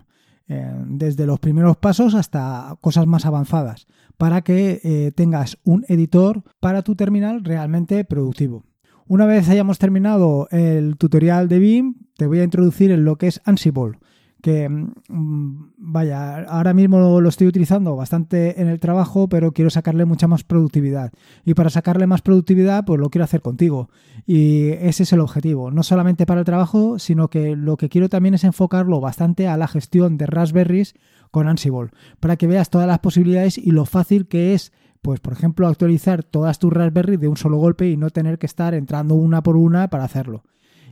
Eh, 0.49 0.73
desde 0.87 1.27
los 1.27 1.39
primeros 1.39 1.77
pasos 1.77 2.15
hasta 2.15 2.79
cosas 2.81 3.07
más 3.07 3.27
avanzadas, 3.27 3.87
para 4.17 4.41
que 4.41 4.81
eh, 4.83 5.13
tengas 5.15 5.59
un 5.65 5.85
editor 5.87 6.43
para 6.61 6.81
tu 6.81 6.97
terminal 6.97 7.45
realmente 7.45 8.05
productivo. 8.07 8.65
Una 9.11 9.27
vez 9.27 9.49
hayamos 9.49 9.81
terminado 9.81 10.47
el 10.53 10.97
tutorial 10.97 11.49
de 11.49 11.59
BIM, 11.59 11.95
te 12.17 12.29
voy 12.29 12.39
a 12.39 12.45
introducir 12.45 12.93
en 12.93 13.05
lo 13.05 13.17
que 13.17 13.27
es 13.27 13.41
Ansible, 13.45 13.99
que 14.41 14.69
mm, 14.69 15.73
vaya, 15.79 16.45
ahora 16.45 16.75
mismo 16.75 17.21
lo 17.21 17.29
estoy 17.29 17.49
utilizando 17.49 17.97
bastante 17.97 18.63
en 18.63 18.69
el 18.69 18.79
trabajo, 18.79 19.29
pero 19.29 19.51
quiero 19.51 19.69
sacarle 19.69 20.05
mucha 20.05 20.29
más 20.29 20.45
productividad. 20.45 21.11
Y 21.45 21.55
para 21.55 21.71
sacarle 21.71 22.07
más 22.07 22.23
productividad, 22.23 22.85
pues 22.85 23.01
lo 23.01 23.11
quiero 23.11 23.25
hacer 23.25 23.43
contigo. 23.43 23.91
Y 24.27 24.69
ese 24.69 25.03
es 25.03 25.13
el 25.13 25.19
objetivo, 25.19 25.73
no 25.73 25.83
solamente 25.83 26.25
para 26.25 26.43
el 26.43 26.47
trabajo, 26.47 27.01
sino 27.01 27.31
que 27.31 27.57
lo 27.57 27.77
que 27.77 27.89
quiero 27.89 28.09
también 28.09 28.35
es 28.35 28.45
enfocarlo 28.45 29.01
bastante 29.01 29.49
a 29.49 29.57
la 29.57 29.67
gestión 29.67 30.19
de 30.19 30.27
Raspberries 30.27 30.95
con 31.33 31.49
Ansible, 31.49 31.91
para 32.21 32.37
que 32.37 32.47
veas 32.47 32.71
todas 32.71 32.87
las 32.87 33.01
posibilidades 33.01 33.59
y 33.59 33.73
lo 33.73 33.87
fácil 33.87 34.29
que 34.29 34.55
es 34.55 34.73
pues 35.03 35.21
por 35.21 35.33
ejemplo 35.33 35.67
actualizar 35.67 36.23
todas 36.23 36.59
tus 36.59 36.73
Raspberry 36.73 37.17
de 37.17 37.29
un 37.29 37.37
solo 37.37 37.57
golpe 37.59 37.89
y 37.89 37.97
no 37.97 38.11
tener 38.11 38.39
que 38.39 38.47
estar 38.47 38.75
entrando 38.75 39.15
una 39.15 39.43
por 39.43 39.57
una 39.57 39.89
para 39.89 40.05
hacerlo. 40.05 40.45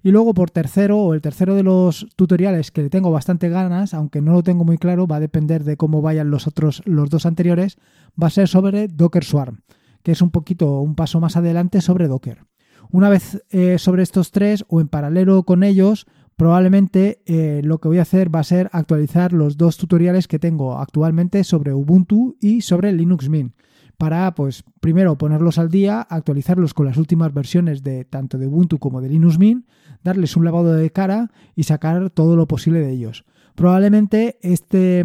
Y 0.03 0.11
luego 0.11 0.33
por 0.33 0.50
tercero, 0.50 0.99
o 0.99 1.15
el 1.15 1.21
tercero 1.21 1.55
de 1.55 1.65
los 1.65 2.07
tutoriales 2.15 2.71
que 2.71 2.83
le 2.83 2.91
tengo 2.91 3.11
bastante 3.11 3.49
ganas, 3.49 3.95
aunque 3.95 4.21
no 4.21 4.33
lo 4.33 4.43
tengo 4.43 4.65
muy 4.65 4.79
claro, 4.79 5.07
va 5.07 5.17
a 5.17 5.21
depender 5.21 5.65
de 5.65 5.77
cómo 5.77 6.03
vayan 6.03 6.31
los 6.31 6.47
otros, 6.47 6.83
los 6.85 7.11
dos 7.11 7.27
anteriores, 7.27 7.79
va 8.21 8.29
a 8.29 8.31
ser 8.31 8.49
sobre 8.49 8.87
Docker 8.87 9.25
Swarm, 9.25 9.62
que 10.03 10.12
es 10.12 10.23
un 10.23 10.31
poquito, 10.31 10.81
un 10.81 10.95
paso 10.95 11.19
más 11.19 11.37
adelante 11.37 11.81
sobre 11.81 12.07
Docker. 12.07 12.45
Una 12.91 13.09
vez 13.09 13.45
eh, 13.50 13.79
sobre 13.79 14.03
estos 14.03 14.31
tres 14.31 14.65
o 14.69 14.81
en 14.81 14.88
paralelo 14.88 15.43
con 15.43 15.65
ellos, 15.65 16.07
probablemente 16.37 17.21
eh, 17.27 17.61
lo 17.65 17.79
que 17.79 17.88
voy 17.88 17.99
a 17.99 18.03
hacer 18.03 18.33
va 18.33 18.41
a 18.41 18.45
ser 18.45 18.71
actualizar 18.73 19.33
los 19.33 19.57
dos 19.57 19.77
tutoriales 19.77 20.29
que 20.29 20.38
tengo 20.38 20.79
actualmente 20.79 21.43
sobre 21.43 21.75
Ubuntu 21.75 22.37
y 22.41 22.61
sobre 22.61 22.93
Linux 22.93 23.29
Mint 23.29 23.53
para, 23.99 24.33
pues, 24.35 24.64
primero 24.81 25.19
ponerlos 25.19 25.59
al 25.59 25.71
día, 25.71 26.00
actualizarlos 26.00 26.73
con 26.73 26.87
las 26.87 26.97
últimas 26.97 27.35
versiones 27.35 27.83
de 27.83 28.05
tanto 28.05 28.38
de 28.38 28.47
Ubuntu 28.47 28.78
como 28.78 29.00
de 29.00 29.09
Linux 29.09 29.38
Mint, 29.38 29.67
darles 30.05 30.37
un 30.37 30.45
lavado 30.45 30.73
de 30.73 30.90
cara 30.90 31.33
y 31.57 31.64
sacar 31.64 32.09
todo 32.11 32.37
lo 32.37 32.47
posible 32.47 32.78
de 32.78 32.93
ellos. 32.93 33.25
Probablemente 33.57 34.38
este, 34.40 35.05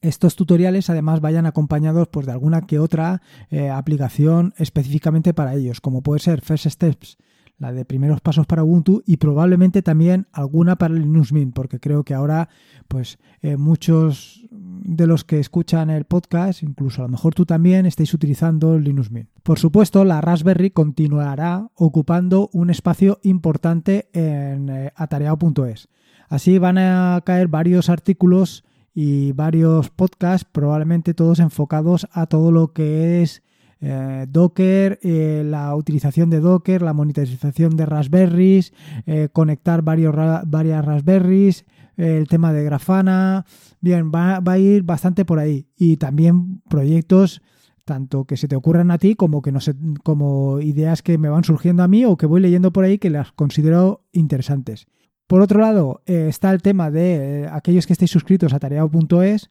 estos 0.00 0.34
tutoriales 0.34 0.90
además 0.90 1.20
vayan 1.20 1.46
acompañados 1.46 2.08
pues, 2.08 2.26
de 2.26 2.32
alguna 2.32 2.62
que 2.62 2.80
otra 2.80 3.22
eh, 3.50 3.70
aplicación 3.70 4.52
específicamente 4.56 5.32
para 5.32 5.54
ellos, 5.54 5.80
como 5.80 6.02
puede 6.02 6.18
ser 6.18 6.40
First 6.40 6.66
Steps, 6.66 7.18
la 7.62 7.72
de 7.72 7.84
primeros 7.84 8.20
pasos 8.20 8.44
para 8.44 8.64
Ubuntu 8.64 9.04
y 9.06 9.18
probablemente 9.18 9.82
también 9.82 10.26
alguna 10.32 10.76
para 10.76 10.94
Linux 10.94 11.32
Mint, 11.32 11.54
porque 11.54 11.78
creo 11.78 12.02
que 12.02 12.12
ahora 12.12 12.48
pues 12.88 13.20
eh, 13.40 13.56
muchos 13.56 14.44
de 14.50 15.06
los 15.06 15.22
que 15.24 15.38
escuchan 15.38 15.88
el 15.88 16.04
podcast, 16.04 16.64
incluso 16.64 17.02
a 17.02 17.04
lo 17.04 17.10
mejor 17.10 17.34
tú 17.34 17.46
también, 17.46 17.86
estéis 17.86 18.12
utilizando 18.14 18.76
Linux 18.80 19.12
Mint. 19.12 19.28
Por 19.44 19.60
supuesto, 19.60 20.04
la 20.04 20.20
Raspberry 20.20 20.72
continuará 20.72 21.68
ocupando 21.76 22.50
un 22.52 22.68
espacio 22.68 23.20
importante 23.22 24.08
en 24.12 24.68
eh, 24.68 24.92
atareado.es. 24.96 25.88
Así 26.28 26.58
van 26.58 26.78
a 26.78 27.22
caer 27.24 27.46
varios 27.46 27.90
artículos 27.90 28.64
y 28.92 29.30
varios 29.32 29.88
podcasts, 29.90 30.48
probablemente 30.50 31.14
todos 31.14 31.38
enfocados 31.38 32.08
a 32.10 32.26
todo 32.26 32.50
lo 32.50 32.72
que 32.72 33.22
es 33.22 33.44
eh, 33.84 34.26
Docker, 34.28 35.00
eh, 35.02 35.42
la 35.44 35.74
utilización 35.74 36.30
de 36.30 36.38
Docker, 36.38 36.82
la 36.82 36.92
monitorización 36.92 37.76
de 37.76 37.84
Raspberries, 37.84 38.72
eh, 39.06 39.28
conectar 39.32 39.82
varios, 39.82 40.14
varias 40.46 40.84
Raspberries, 40.84 41.64
el 41.96 42.28
tema 42.28 42.52
de 42.52 42.62
Grafana. 42.62 43.44
Bien, 43.80 44.12
va, 44.14 44.40
a 44.44 44.58
ir 44.58 44.84
bastante 44.84 45.24
por 45.24 45.40
ahí. 45.40 45.66
Y 45.76 45.96
también 45.96 46.62
proyectos 46.68 47.42
tanto 47.84 48.24
que 48.24 48.36
se 48.36 48.46
te 48.46 48.54
ocurran 48.54 48.92
a 48.92 48.98
ti 48.98 49.16
como 49.16 49.42
que 49.42 49.50
no 49.50 49.58
sé, 49.58 49.74
como 50.04 50.60
ideas 50.60 51.02
que 51.02 51.18
me 51.18 51.28
van 51.28 51.42
surgiendo 51.42 51.82
a 51.82 51.88
mí 51.88 52.04
o 52.04 52.16
que 52.16 52.26
voy 52.26 52.40
leyendo 52.40 52.72
por 52.72 52.84
ahí 52.84 52.98
que 52.98 53.10
las 53.10 53.32
considero 53.32 54.06
interesantes. 54.12 54.86
Por 55.26 55.40
otro 55.40 55.60
lado, 55.60 56.02
está 56.06 56.52
el 56.52 56.62
tema 56.62 56.92
de 56.92 57.48
aquellos 57.50 57.88
que 57.88 57.94
estéis 57.94 58.12
suscritos 58.12 58.52
a 58.52 58.60
tareao.es 58.60 59.50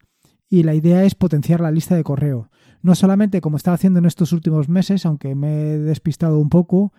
y 0.49 0.63
la 0.63 0.73
idea 0.73 1.03
es 1.03 1.15
potenciar 1.15 1.59
la 1.59 1.71
lista 1.71 1.95
de 1.95 2.03
correo 2.03 2.49
no 2.81 2.95
solamente 2.95 3.41
como 3.41 3.57
estaba 3.57 3.75
haciendo 3.75 3.99
en 3.99 4.05
estos 4.05 4.31
últimos 4.33 4.69
meses, 4.69 5.05
aunque 5.05 5.35
me 5.35 5.73
he 5.73 5.77
despistado 5.79 6.39
un 6.39 6.49
poco, 6.49 6.93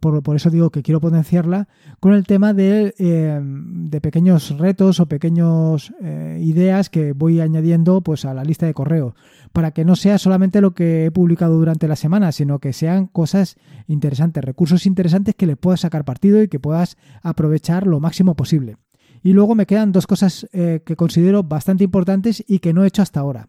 por, 0.00 0.36
eso 0.36 0.50
digo 0.50 0.70
que 0.70 0.82
quiero 0.82 1.00
potenciarla, 1.00 1.68
con 2.00 2.14
el 2.14 2.24
tema 2.24 2.52
de, 2.52 2.94
eh, 2.98 3.40
de 3.42 4.00
pequeños 4.00 4.56
retos 4.58 5.00
o 5.00 5.06
pequeñas 5.06 5.92
eh, 6.00 6.38
ideas 6.42 6.88
que 6.88 7.12
voy 7.12 7.40
añadiendo 7.40 8.00
pues, 8.00 8.24
a 8.24 8.34
la 8.34 8.44
lista 8.44 8.66
de 8.66 8.74
correo, 8.74 9.14
para 9.52 9.72
que 9.72 9.84
no 9.84 9.96
sea 9.96 10.18
solamente 10.18 10.60
lo 10.60 10.74
que 10.74 11.06
he 11.06 11.10
publicado 11.10 11.56
durante 11.56 11.88
la 11.88 11.96
semana, 11.96 12.32
sino 12.32 12.58
que 12.58 12.72
sean 12.72 13.06
cosas 13.06 13.56
interesantes, 13.88 14.44
recursos 14.44 14.86
interesantes 14.86 15.34
que 15.34 15.46
le 15.46 15.56
puedas 15.56 15.80
sacar 15.80 16.04
partido 16.04 16.42
y 16.42 16.48
que 16.48 16.60
puedas 16.60 16.96
aprovechar 17.22 17.86
lo 17.86 18.00
máximo 18.00 18.36
posible. 18.36 18.76
Y 19.22 19.32
luego 19.32 19.54
me 19.54 19.66
quedan 19.66 19.92
dos 19.92 20.06
cosas 20.06 20.46
eh, 20.52 20.82
que 20.84 20.94
considero 20.94 21.42
bastante 21.42 21.84
importantes 21.84 22.44
y 22.46 22.60
que 22.60 22.72
no 22.72 22.84
he 22.84 22.88
hecho 22.88 23.02
hasta 23.02 23.20
ahora. 23.20 23.48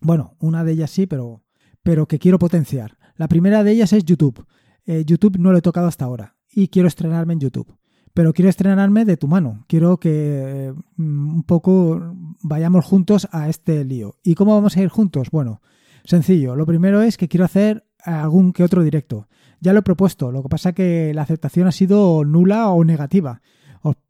Bueno, 0.00 0.36
una 0.38 0.64
de 0.64 0.72
ellas 0.72 0.90
sí, 0.90 1.06
pero, 1.06 1.42
pero 1.82 2.06
que 2.06 2.18
quiero 2.18 2.38
potenciar. 2.38 2.96
La 3.16 3.28
primera 3.28 3.64
de 3.64 3.72
ellas 3.72 3.92
es 3.92 4.04
YouTube. 4.04 4.46
Eh, 4.84 5.04
YouTube 5.04 5.38
no 5.38 5.52
lo 5.52 5.58
he 5.58 5.62
tocado 5.62 5.86
hasta 5.86 6.04
ahora 6.04 6.36
y 6.52 6.68
quiero 6.68 6.88
estrenarme 6.88 7.32
en 7.32 7.40
YouTube. 7.40 7.76
Pero 8.14 8.32
quiero 8.32 8.48
estrenarme 8.48 9.04
de 9.04 9.16
tu 9.16 9.28
mano. 9.28 9.64
Quiero 9.68 9.98
que 9.98 10.72
mm, 10.96 11.34
un 11.36 11.42
poco 11.42 12.14
vayamos 12.42 12.84
juntos 12.84 13.28
a 13.30 13.48
este 13.48 13.84
lío. 13.84 14.16
¿Y 14.22 14.34
cómo 14.34 14.54
vamos 14.54 14.76
a 14.76 14.82
ir 14.82 14.88
juntos? 14.88 15.30
Bueno, 15.30 15.60
sencillo. 16.04 16.56
Lo 16.56 16.66
primero 16.66 17.02
es 17.02 17.16
que 17.16 17.28
quiero 17.28 17.44
hacer 17.44 17.84
algún 18.02 18.52
que 18.52 18.64
otro 18.64 18.82
directo. 18.82 19.28
Ya 19.60 19.72
lo 19.72 19.80
he 19.80 19.82
propuesto, 19.82 20.30
lo 20.32 20.42
que 20.42 20.48
pasa 20.48 20.68
es 20.70 20.74
que 20.74 21.12
la 21.14 21.22
aceptación 21.22 21.66
ha 21.66 21.72
sido 21.72 22.24
nula 22.24 22.68
o 22.68 22.84
negativa 22.84 23.40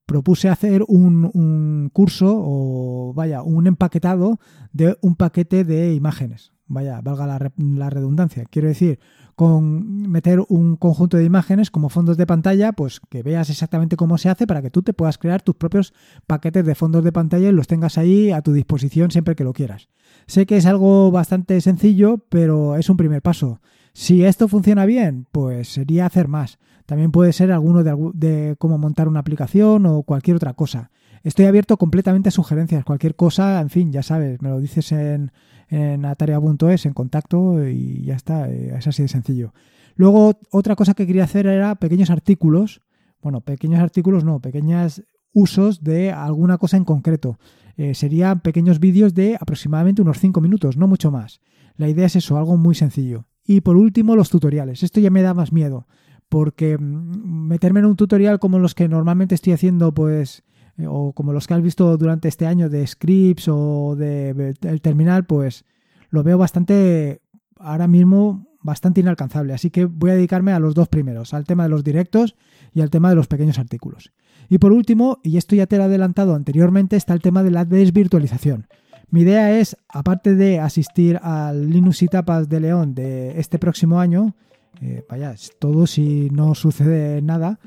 propuse 0.06 0.48
hacer 0.48 0.84
un, 0.86 1.90
curso 1.92 2.32
o 2.36 3.12
vaya, 3.14 3.42
un 3.42 3.66
empaquetado 3.66 4.38
de 4.72 4.96
un 5.02 5.16
paquete 5.16 5.64
de 5.64 5.94
imágenes. 5.94 6.52
Vaya, 6.68 7.00
valga 7.00 7.26
la, 7.26 7.90
redundancia. 7.90 8.44
Quiero 8.50 8.66
decir, 8.66 8.98
con 9.36 10.10
meter 10.10 10.42
un 10.48 10.76
conjunto 10.76 11.16
de 11.16 11.24
imágenes 11.24 11.70
como 11.70 11.90
fondos 11.90 12.16
de 12.16 12.26
pantalla, 12.26 12.72
pues 12.72 13.00
que 13.08 13.22
veas 13.22 13.50
exactamente 13.50 13.96
cómo 13.96 14.18
se 14.18 14.30
hace 14.30 14.48
para 14.48 14.62
que 14.62 14.70
tú 14.70 14.82
te 14.82 14.92
puedas 14.92 15.18
crear 15.18 15.42
tus 15.42 15.54
propios 15.54 15.94
paquetes 16.26 16.66
de 16.66 16.74
fondos 16.74 17.04
de 17.04 17.12
pantalla 17.12 17.48
y 17.48 17.52
los 17.52 17.68
tengas 17.68 17.98
ahí 17.98 18.32
a 18.32 18.42
tu 18.42 18.52
disposición 18.52 19.12
siempre 19.12 19.36
que 19.36 19.44
lo 19.44 19.52
quieras. 19.52 19.90
Sé 20.26 20.46
que 20.46 20.56
es 20.56 20.66
algo 20.66 21.12
bastante 21.12 21.60
sencillo, 21.60 22.18
pero 22.28 22.76
es 22.76 22.90
un 22.90 22.96
primer 22.96 23.22
paso. 23.22 23.60
Si 23.98 24.26
esto 24.26 24.46
funciona 24.46 24.84
bien, 24.84 25.26
pues 25.32 25.68
sería 25.72 26.04
hacer 26.04 26.28
más. 26.28 26.58
También 26.84 27.12
puede 27.12 27.32
ser 27.32 27.50
alguno 27.50 27.82
de, 27.82 28.54
cómo 28.58 28.76
montar 28.76 29.08
una 29.08 29.20
aplicación 29.20 29.86
o 29.86 30.02
cualquier 30.02 30.36
otra 30.36 30.52
cosa. 30.52 30.90
Estoy 31.22 31.46
abierto 31.46 31.78
completamente 31.78 32.28
a 32.28 32.30
sugerencias, 32.30 32.84
cualquier 32.84 33.16
cosa, 33.16 33.58
en 33.58 33.70
fin, 33.70 33.92
ya 33.92 34.02
sabes, 34.02 34.42
me 34.42 34.50
lo 34.50 34.60
dices 34.60 34.92
en, 34.92 35.32
en 35.70 36.04
atarea.es, 36.04 36.84
en 36.84 36.92
contacto 36.92 37.66
y 37.66 38.04
ya 38.04 38.16
está, 38.16 38.50
eh, 38.50 38.74
es 38.76 38.86
así 38.86 39.00
de 39.00 39.08
sencillo. 39.08 39.54
Luego, 39.94 40.40
otra 40.50 40.76
cosa 40.76 40.92
que 40.92 41.06
quería 41.06 41.24
hacer 41.24 41.46
era 41.46 41.74
pequeños 41.76 42.10
artículos, 42.10 42.82
bueno, 43.22 43.40
pequeños 43.40 43.80
artículos 43.80 44.24
no, 44.24 44.40
pequeños 44.40 45.04
usos 45.32 45.82
de 45.82 46.12
alguna 46.12 46.58
cosa 46.58 46.76
en 46.76 46.84
concreto. 46.84 47.38
Eh, 47.78 47.94
serían 47.94 48.40
pequeños 48.40 48.78
vídeos 48.78 49.14
de 49.14 49.38
aproximadamente 49.40 50.02
unos 50.02 50.18
5 50.18 50.42
minutos, 50.42 50.76
no 50.76 50.86
mucho 50.86 51.10
más. 51.10 51.40
La 51.76 51.88
idea 51.88 52.04
es 52.04 52.16
eso, 52.16 52.36
algo 52.36 52.58
muy 52.58 52.74
sencillo. 52.74 53.24
Y 53.46 53.60
por 53.60 53.76
último, 53.76 54.16
los 54.16 54.30
tutoriales. 54.30 54.82
Esto 54.82 55.00
ya 55.00 55.10
me 55.10 55.22
da 55.22 55.34
más 55.34 55.52
miedo 55.52 55.86
porque 56.28 56.78
mm, 56.78 57.46
meterme 57.46 57.80
en 57.80 57.86
un 57.86 57.96
tutorial 57.96 58.38
como 58.38 58.58
los 58.58 58.74
que 58.74 58.88
normalmente 58.88 59.34
estoy 59.34 59.52
haciendo, 59.52 59.92
pues, 59.92 60.44
eh, 60.78 60.86
o 60.88 61.12
como 61.12 61.32
los 61.32 61.46
que 61.46 61.54
has 61.54 61.62
visto 61.62 61.96
durante 61.96 62.28
este 62.28 62.46
año 62.46 62.68
de 62.68 62.86
scripts 62.86 63.48
o 63.48 63.94
de, 63.96 64.54
el 64.60 64.80
terminal, 64.80 65.26
pues 65.26 65.64
lo 66.10 66.22
veo 66.22 66.38
bastante, 66.38 67.22
ahora 67.58 67.88
mismo, 67.88 68.46
bastante 68.62 69.00
inalcanzable. 69.00 69.54
Así 69.54 69.70
que 69.70 69.84
voy 69.84 70.10
a 70.10 70.14
dedicarme 70.14 70.52
a 70.52 70.58
los 70.58 70.74
dos 70.74 70.88
primeros, 70.88 71.34
al 71.34 71.44
tema 71.44 71.64
de 71.64 71.68
los 71.68 71.84
directos 71.84 72.36
y 72.72 72.80
al 72.80 72.90
tema 72.90 73.10
de 73.10 73.16
los 73.16 73.28
pequeños 73.28 73.58
artículos. 73.58 74.12
Y 74.48 74.58
por 74.58 74.72
último, 74.72 75.20
y 75.22 75.36
esto 75.38 75.56
ya 75.56 75.66
te 75.66 75.76
lo 75.76 75.84
he 75.84 75.86
adelantado 75.86 76.34
anteriormente, 76.34 76.96
está 76.96 77.14
el 77.14 77.20
tema 77.20 77.42
de 77.42 77.50
la 77.50 77.64
desvirtualización. 77.64 78.66
Mi 79.10 79.20
idea 79.22 79.58
es, 79.58 79.76
aparte 79.88 80.34
de 80.34 80.58
asistir 80.58 81.18
al 81.22 81.70
Linux 81.70 82.02
y 82.02 82.08
Tapas 82.08 82.48
de 82.48 82.60
León 82.60 82.94
de 82.94 83.38
este 83.38 83.58
próximo 83.58 84.00
año, 84.00 84.34
eh, 84.80 85.04
vaya, 85.08 85.34
todo 85.58 85.86
si 85.86 86.28
no 86.30 86.54
sucede 86.54 87.22
nada, 87.22 87.58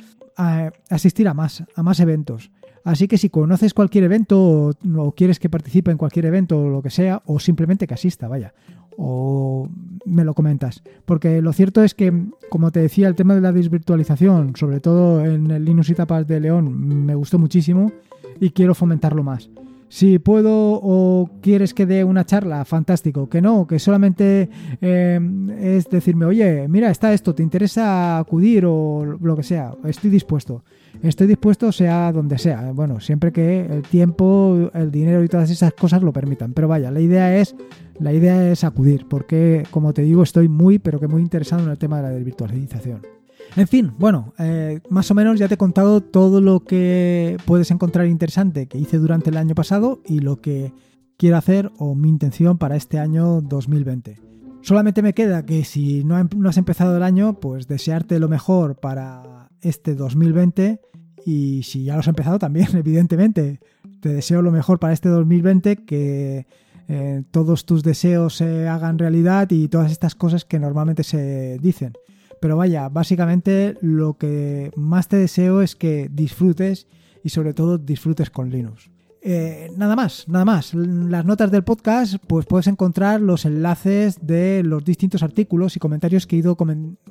asistir 0.90 1.28
a 1.28 1.34
más, 1.34 1.64
a 1.76 1.84
más 1.84 2.00
eventos. 2.00 2.52
Así 2.84 3.08
que 3.08 3.18
si 3.18 3.30
conoces 3.30 3.74
cualquier 3.74 4.06
evento 4.06 4.72
o, 4.98 5.12
quieres 5.12 5.40
que 5.40 5.50
participe 5.50 5.92
en 5.92 5.98
cualquier 5.98 6.26
evento 6.26 6.60
o 6.60 6.70
lo 6.70 6.82
que 6.82 6.90
sea, 6.90 7.22
o 7.26 7.40
simplemente 7.40 7.88
que 7.88 7.94
asista, 7.94 8.28
vaya, 8.28 8.54
o 8.98 9.68
me 10.06 10.24
lo 10.24 10.34
comentas. 10.34 10.82
Porque 11.06 11.42
lo 11.42 11.54
cierto 11.54 11.84
es 11.84 11.94
que, 11.94 12.12
como 12.50 12.72
te 12.72 12.80
decía, 12.80 13.08
el 13.08 13.16
tema 13.16 13.36
de 13.36 13.42
la 13.42 13.52
desvirtualización, 13.52 14.56
sobre 14.56 14.80
todo 14.80 15.26
en 15.26 15.52
el 15.52 15.66
Linux 15.66 15.90
y 15.90 15.96
Tapas 15.96 16.28
de 16.28 16.40
León, 16.40 17.06
me 17.06 17.16
gustó 17.16 17.38
muchísimo 17.38 17.92
y 18.40 18.52
quiero 18.52 18.76
fomentarlo 18.76 19.24
más. 19.24 19.50
Si 19.90 20.20
puedo 20.20 20.80
o 20.82 21.30
quieres 21.42 21.74
que 21.74 21.88
dé 21.88 22.04
una 22.04 22.24
charla, 22.24 22.64
fantástico. 22.64 23.28
Que 23.28 23.42
no, 23.42 23.66
que 23.66 23.80
solamente 23.80 24.50
eh, 24.82 25.20
es 25.60 25.90
decirme, 25.90 26.26
oye, 26.26 26.68
mira, 26.68 26.92
está 26.92 27.12
esto, 27.12 27.34
¿te 27.34 27.42
interesa 27.42 28.20
acudir 28.20 28.66
o 28.66 29.04
lo 29.04 29.36
que 29.36 29.44
sea? 29.44 29.74
Estoy 29.84 30.12
dispuesto. 30.12 30.64
Estoy 31.02 31.28
dispuesto 31.28 31.72
sea 31.72 32.12
donde 32.12 32.38
sea. 32.38 32.72
Bueno, 32.72 33.00
siempre 33.00 33.32
que 33.32 33.62
el 33.62 33.82
tiempo, 33.82 34.70
el 34.74 34.92
dinero 34.92 35.24
y 35.24 35.28
todas 35.28 35.50
esas 35.50 35.74
cosas 35.74 36.04
lo 36.04 36.14
permitan. 36.14 36.54
Pero 36.54 36.68
vaya, 36.68 36.92
la 36.92 37.00
idea 37.00 37.36
es, 37.36 37.56
la 38.00 38.14
idea 38.14 38.52
es 38.52 38.64
acudir, 38.64 39.08
porque 39.10 39.64
como 39.72 39.94
te 39.94 40.04
digo, 40.04 40.22
estoy 40.22 40.50
muy, 40.50 40.78
pero 40.78 41.00
que 41.00 41.08
muy 41.08 41.22
interesado 41.22 41.64
en 41.64 41.70
el 41.70 41.78
tema 41.78 41.98
de 41.98 42.04
la 42.04 42.10
desvirtualización. 42.10 43.19
En 43.56 43.68
fin, 43.68 43.94
bueno, 43.98 44.34
eh, 44.38 44.80
más 44.90 45.10
o 45.12 45.16
menos 45.16 45.40
ya 45.40 45.48
te 45.48 45.56
he 45.56 45.58
contado 45.58 46.02
todo 46.02 46.40
lo 46.40 46.62
que 46.62 47.38
puedes 47.46 47.72
encontrar 47.72 48.08
interesante 48.08 48.68
que 48.68 48.78
hice 48.78 48.98
durante 48.98 49.30
el 49.30 49.38
año 49.38 49.56
pasado 49.56 50.02
y 50.06 50.20
lo 50.20 50.40
que 50.40 50.72
quiero 51.18 51.38
hacer 51.38 51.72
o 51.78 51.96
mi 51.96 52.10
intención 52.10 52.58
para 52.58 52.76
este 52.76 53.00
año 53.00 53.42
2020. 53.42 54.20
Solamente 54.62 55.02
me 55.02 55.14
queda 55.14 55.46
que 55.46 55.64
si 55.64 56.04
no, 56.04 56.18
em, 56.18 56.28
has 56.46 56.58
empezado 56.58 56.96
el 56.96 57.04
año, 57.04 57.40
pues 57.40 57.68
desearte 57.68 58.20
lo 58.20 58.30
mejor 58.30 58.76
para 58.76 59.50
este 59.62 59.96
2020 59.96 60.80
y 61.26 61.64
si 61.64 61.84
ya 61.84 61.94
lo 61.94 62.00
has 62.00 62.08
empezado 62.08 62.40
también, 62.40 62.68
evidentemente, 62.76 63.60
te 64.00 64.10
deseo 64.10 64.42
lo 64.42 64.52
mejor 64.52 64.80
para 64.80 64.94
este 64.94 65.10
2020, 65.10 65.78
que 65.86 66.46
eh, 66.88 67.24
todos 67.32 67.66
tus 67.66 67.84
deseos 67.84 68.36
se 68.36 68.68
hagan 68.68 68.98
realidad 68.98 69.50
y 69.52 69.68
todas 69.68 69.92
estas 69.92 70.16
cosas 70.16 70.46
que 70.46 70.60
normalmente 70.60 71.04
se 71.04 71.58
dicen. 71.60 71.94
Pero 72.42 72.58
vaya, 72.58 72.90
básicamente 72.90 73.78
lo 73.82 74.18
que 74.18 74.72
más 74.76 75.08
te 75.08 75.18
deseo 75.18 75.62
es 75.62 75.76
que 75.76 76.10
disfrutes 76.12 76.88
y 77.24 77.30
sobre 77.30 77.54
todo 77.54 77.78
disfrutes 77.78 78.30
con 78.30 78.50
Linux. 78.50 78.90
Eh, 79.22 79.70
nada 79.76 79.96
más, 79.96 80.28
nada 80.30 80.46
más. 80.46 80.74
Las 80.74 81.26
notas 81.26 81.52
del 81.52 81.64
podcast, 81.64 82.16
pues 82.26 82.46
puedes 82.46 82.68
encontrar 82.68 83.20
los 83.20 83.46
enlaces 83.46 84.18
de 84.22 84.64
los 84.64 84.86
distintos 84.86 85.24
artículos 85.24 85.76
y 85.76 85.80
comentarios 85.80 86.26
que 86.26 86.38
he 86.38 86.40
ido 86.40 86.58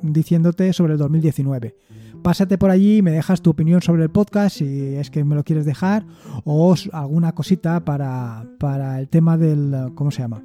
diciéndote 0.01 0.73
sobre 0.73 0.95
el 0.95 0.99
2019. 0.99 1.77
Pásate 2.23 2.59
por 2.59 2.71
allí 2.71 2.99
y 2.99 3.03
me 3.03 3.13
dejas 3.13 3.43
tu 3.43 3.51
opinión 3.51 3.83
sobre 3.83 4.03
el 4.05 4.11
podcast 4.11 4.57
si 4.57 4.97
es 4.97 5.11
que 5.11 5.25
me 5.25 5.35
lo 5.35 5.45
quieres 5.45 5.67
dejar 5.67 6.07
o 6.45 6.75
alguna 6.93 7.33
cosita 7.33 7.85
para, 7.85 8.45
para 8.59 8.99
el 8.99 9.09
tema 9.09 9.37
del... 9.37 9.93
¿Cómo 9.95 10.11
se 10.11 10.23
llama? 10.23 10.43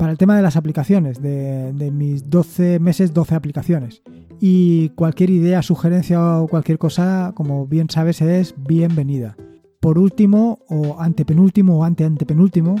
Para 0.00 0.12
el 0.12 0.16
tema 0.16 0.34
de 0.34 0.40
las 0.40 0.56
aplicaciones, 0.56 1.20
de, 1.20 1.90
mis 1.92 2.30
12 2.30 2.78
meses, 2.78 3.12
12 3.12 3.34
aplicaciones. 3.34 4.00
Y 4.40 4.88
cualquier 4.96 5.28
idea, 5.28 5.60
sugerencia 5.60 6.40
o 6.40 6.48
cualquier 6.48 6.78
cosa, 6.78 7.32
como 7.34 7.66
bien 7.66 7.90
sabes, 7.90 8.22
es 8.22 8.54
bienvenida. 8.56 9.36
Por 9.78 9.98
último, 9.98 10.60
o 10.70 10.98
antepenúltimo 10.98 11.78
o 11.78 11.84
ante 11.84 12.04
antepenúltimo, 12.04 12.76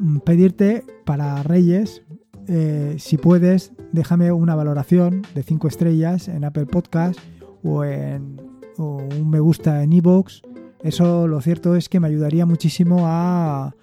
mm, 0.00 0.18
pedirte 0.24 0.82
para 1.04 1.40
Reyes, 1.44 2.02
eh, 2.48 2.96
si 2.98 3.16
puedes, 3.16 3.70
déjame 3.92 4.32
una 4.32 4.56
valoración 4.56 5.22
de 5.36 5.44
5 5.44 5.68
estrellas 5.68 6.26
en 6.26 6.42
Apple 6.42 6.66
Podcast 6.66 7.20
o, 7.62 7.84
en, 7.84 8.40
un 8.76 9.30
me 9.30 9.38
gusta 9.38 9.84
en 9.84 9.92
iVoox. 9.92 10.42
Eso 10.82 11.28
lo 11.28 11.40
cierto 11.40 11.76
es 11.76 11.88
que 11.88 12.00
me 12.00 12.08
ayudaría 12.08 12.44
muchísimo 12.44 13.02
a, 13.04 13.76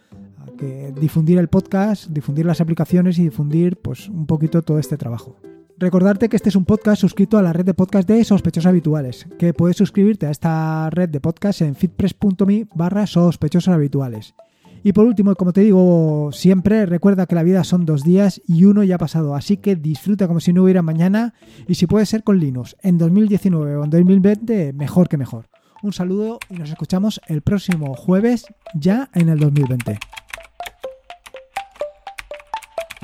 difundir 1.00 1.38
el 1.38 1.48
podcast, 1.48 2.08
difundir 2.10 2.46
las 2.46 2.62
aplicaciones 2.62 3.18
y 3.20 3.24
difundir 3.24 3.78
pues 3.78 4.10
un 4.10 4.26
poquito 4.26 4.62
todo 4.62 4.80
este 4.80 4.98
trabajo. 4.98 5.38
Recordarte 5.78 6.30
que 6.30 6.36
este 6.36 6.50
es 6.50 6.56
un 6.56 6.66
podcast 6.66 7.02
suscrito 7.02 7.38
a 7.38 7.42
la 7.42 7.52
red 7.52 7.66
de 7.66 7.74
podcast 7.74 8.08
de 8.08 8.24
sospechosos 8.24 8.68
habituales, 8.68 9.28
que 9.40 9.54
puedes 9.54 9.76
suscribirte 9.76 10.28
a 10.28 10.32
esta 10.32 10.90
red 10.92 11.10
de 11.10 11.20
podcast 11.20 11.62
en 11.62 11.76
fitpress.me 11.76 12.68
barra 12.76 13.08
sospechosos 13.08 13.74
habituales. 13.74 14.36
Y 14.84 14.92
por 14.92 15.06
último, 15.06 15.34
como 15.36 15.54
te 15.54 15.62
digo 15.62 16.30
siempre, 16.34 16.86
recuerda 16.86 17.26
que 17.26 17.36
la 17.36 17.44
vida 17.44 17.64
son 17.64 17.86
dos 17.86 18.04
días 18.04 18.42
y 18.46 18.66
uno 18.66 18.84
ya 18.84 18.96
ha 18.96 19.00
pasado, 19.00 19.34
así 19.34 19.58
que 19.58 19.78
disfruta 19.78 20.28
como 20.28 20.42
si 20.42 20.52
no 20.52 20.64
hubiera 20.64 20.82
mañana 20.82 21.34
y 21.68 21.76
si 21.76 21.88
puede 21.88 22.06
ser 22.06 22.24
con 22.24 22.40
Linux 22.40 22.76
en 22.82 22.98
2019 22.98 23.78
o 23.78 23.84
en 23.86 23.90
2020, 23.90 24.74
mejor 24.74 25.08
que 25.08 25.18
mejor. 25.18 25.50
Un 25.82 25.94
saludo 25.94 26.40
y 26.50 26.56
nos 26.56 26.70
escuchamos 26.70 27.20
el 27.28 27.42
próximo 27.42 27.94
jueves 27.96 28.46
ya 28.74 29.10
en 29.14 29.30
el 29.30 29.40
2020. 29.40 30.23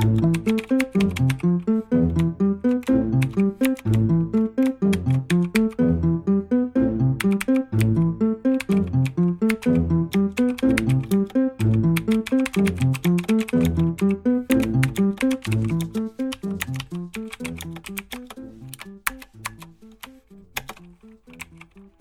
Thank 0.01 0.71
you. 0.71 0.78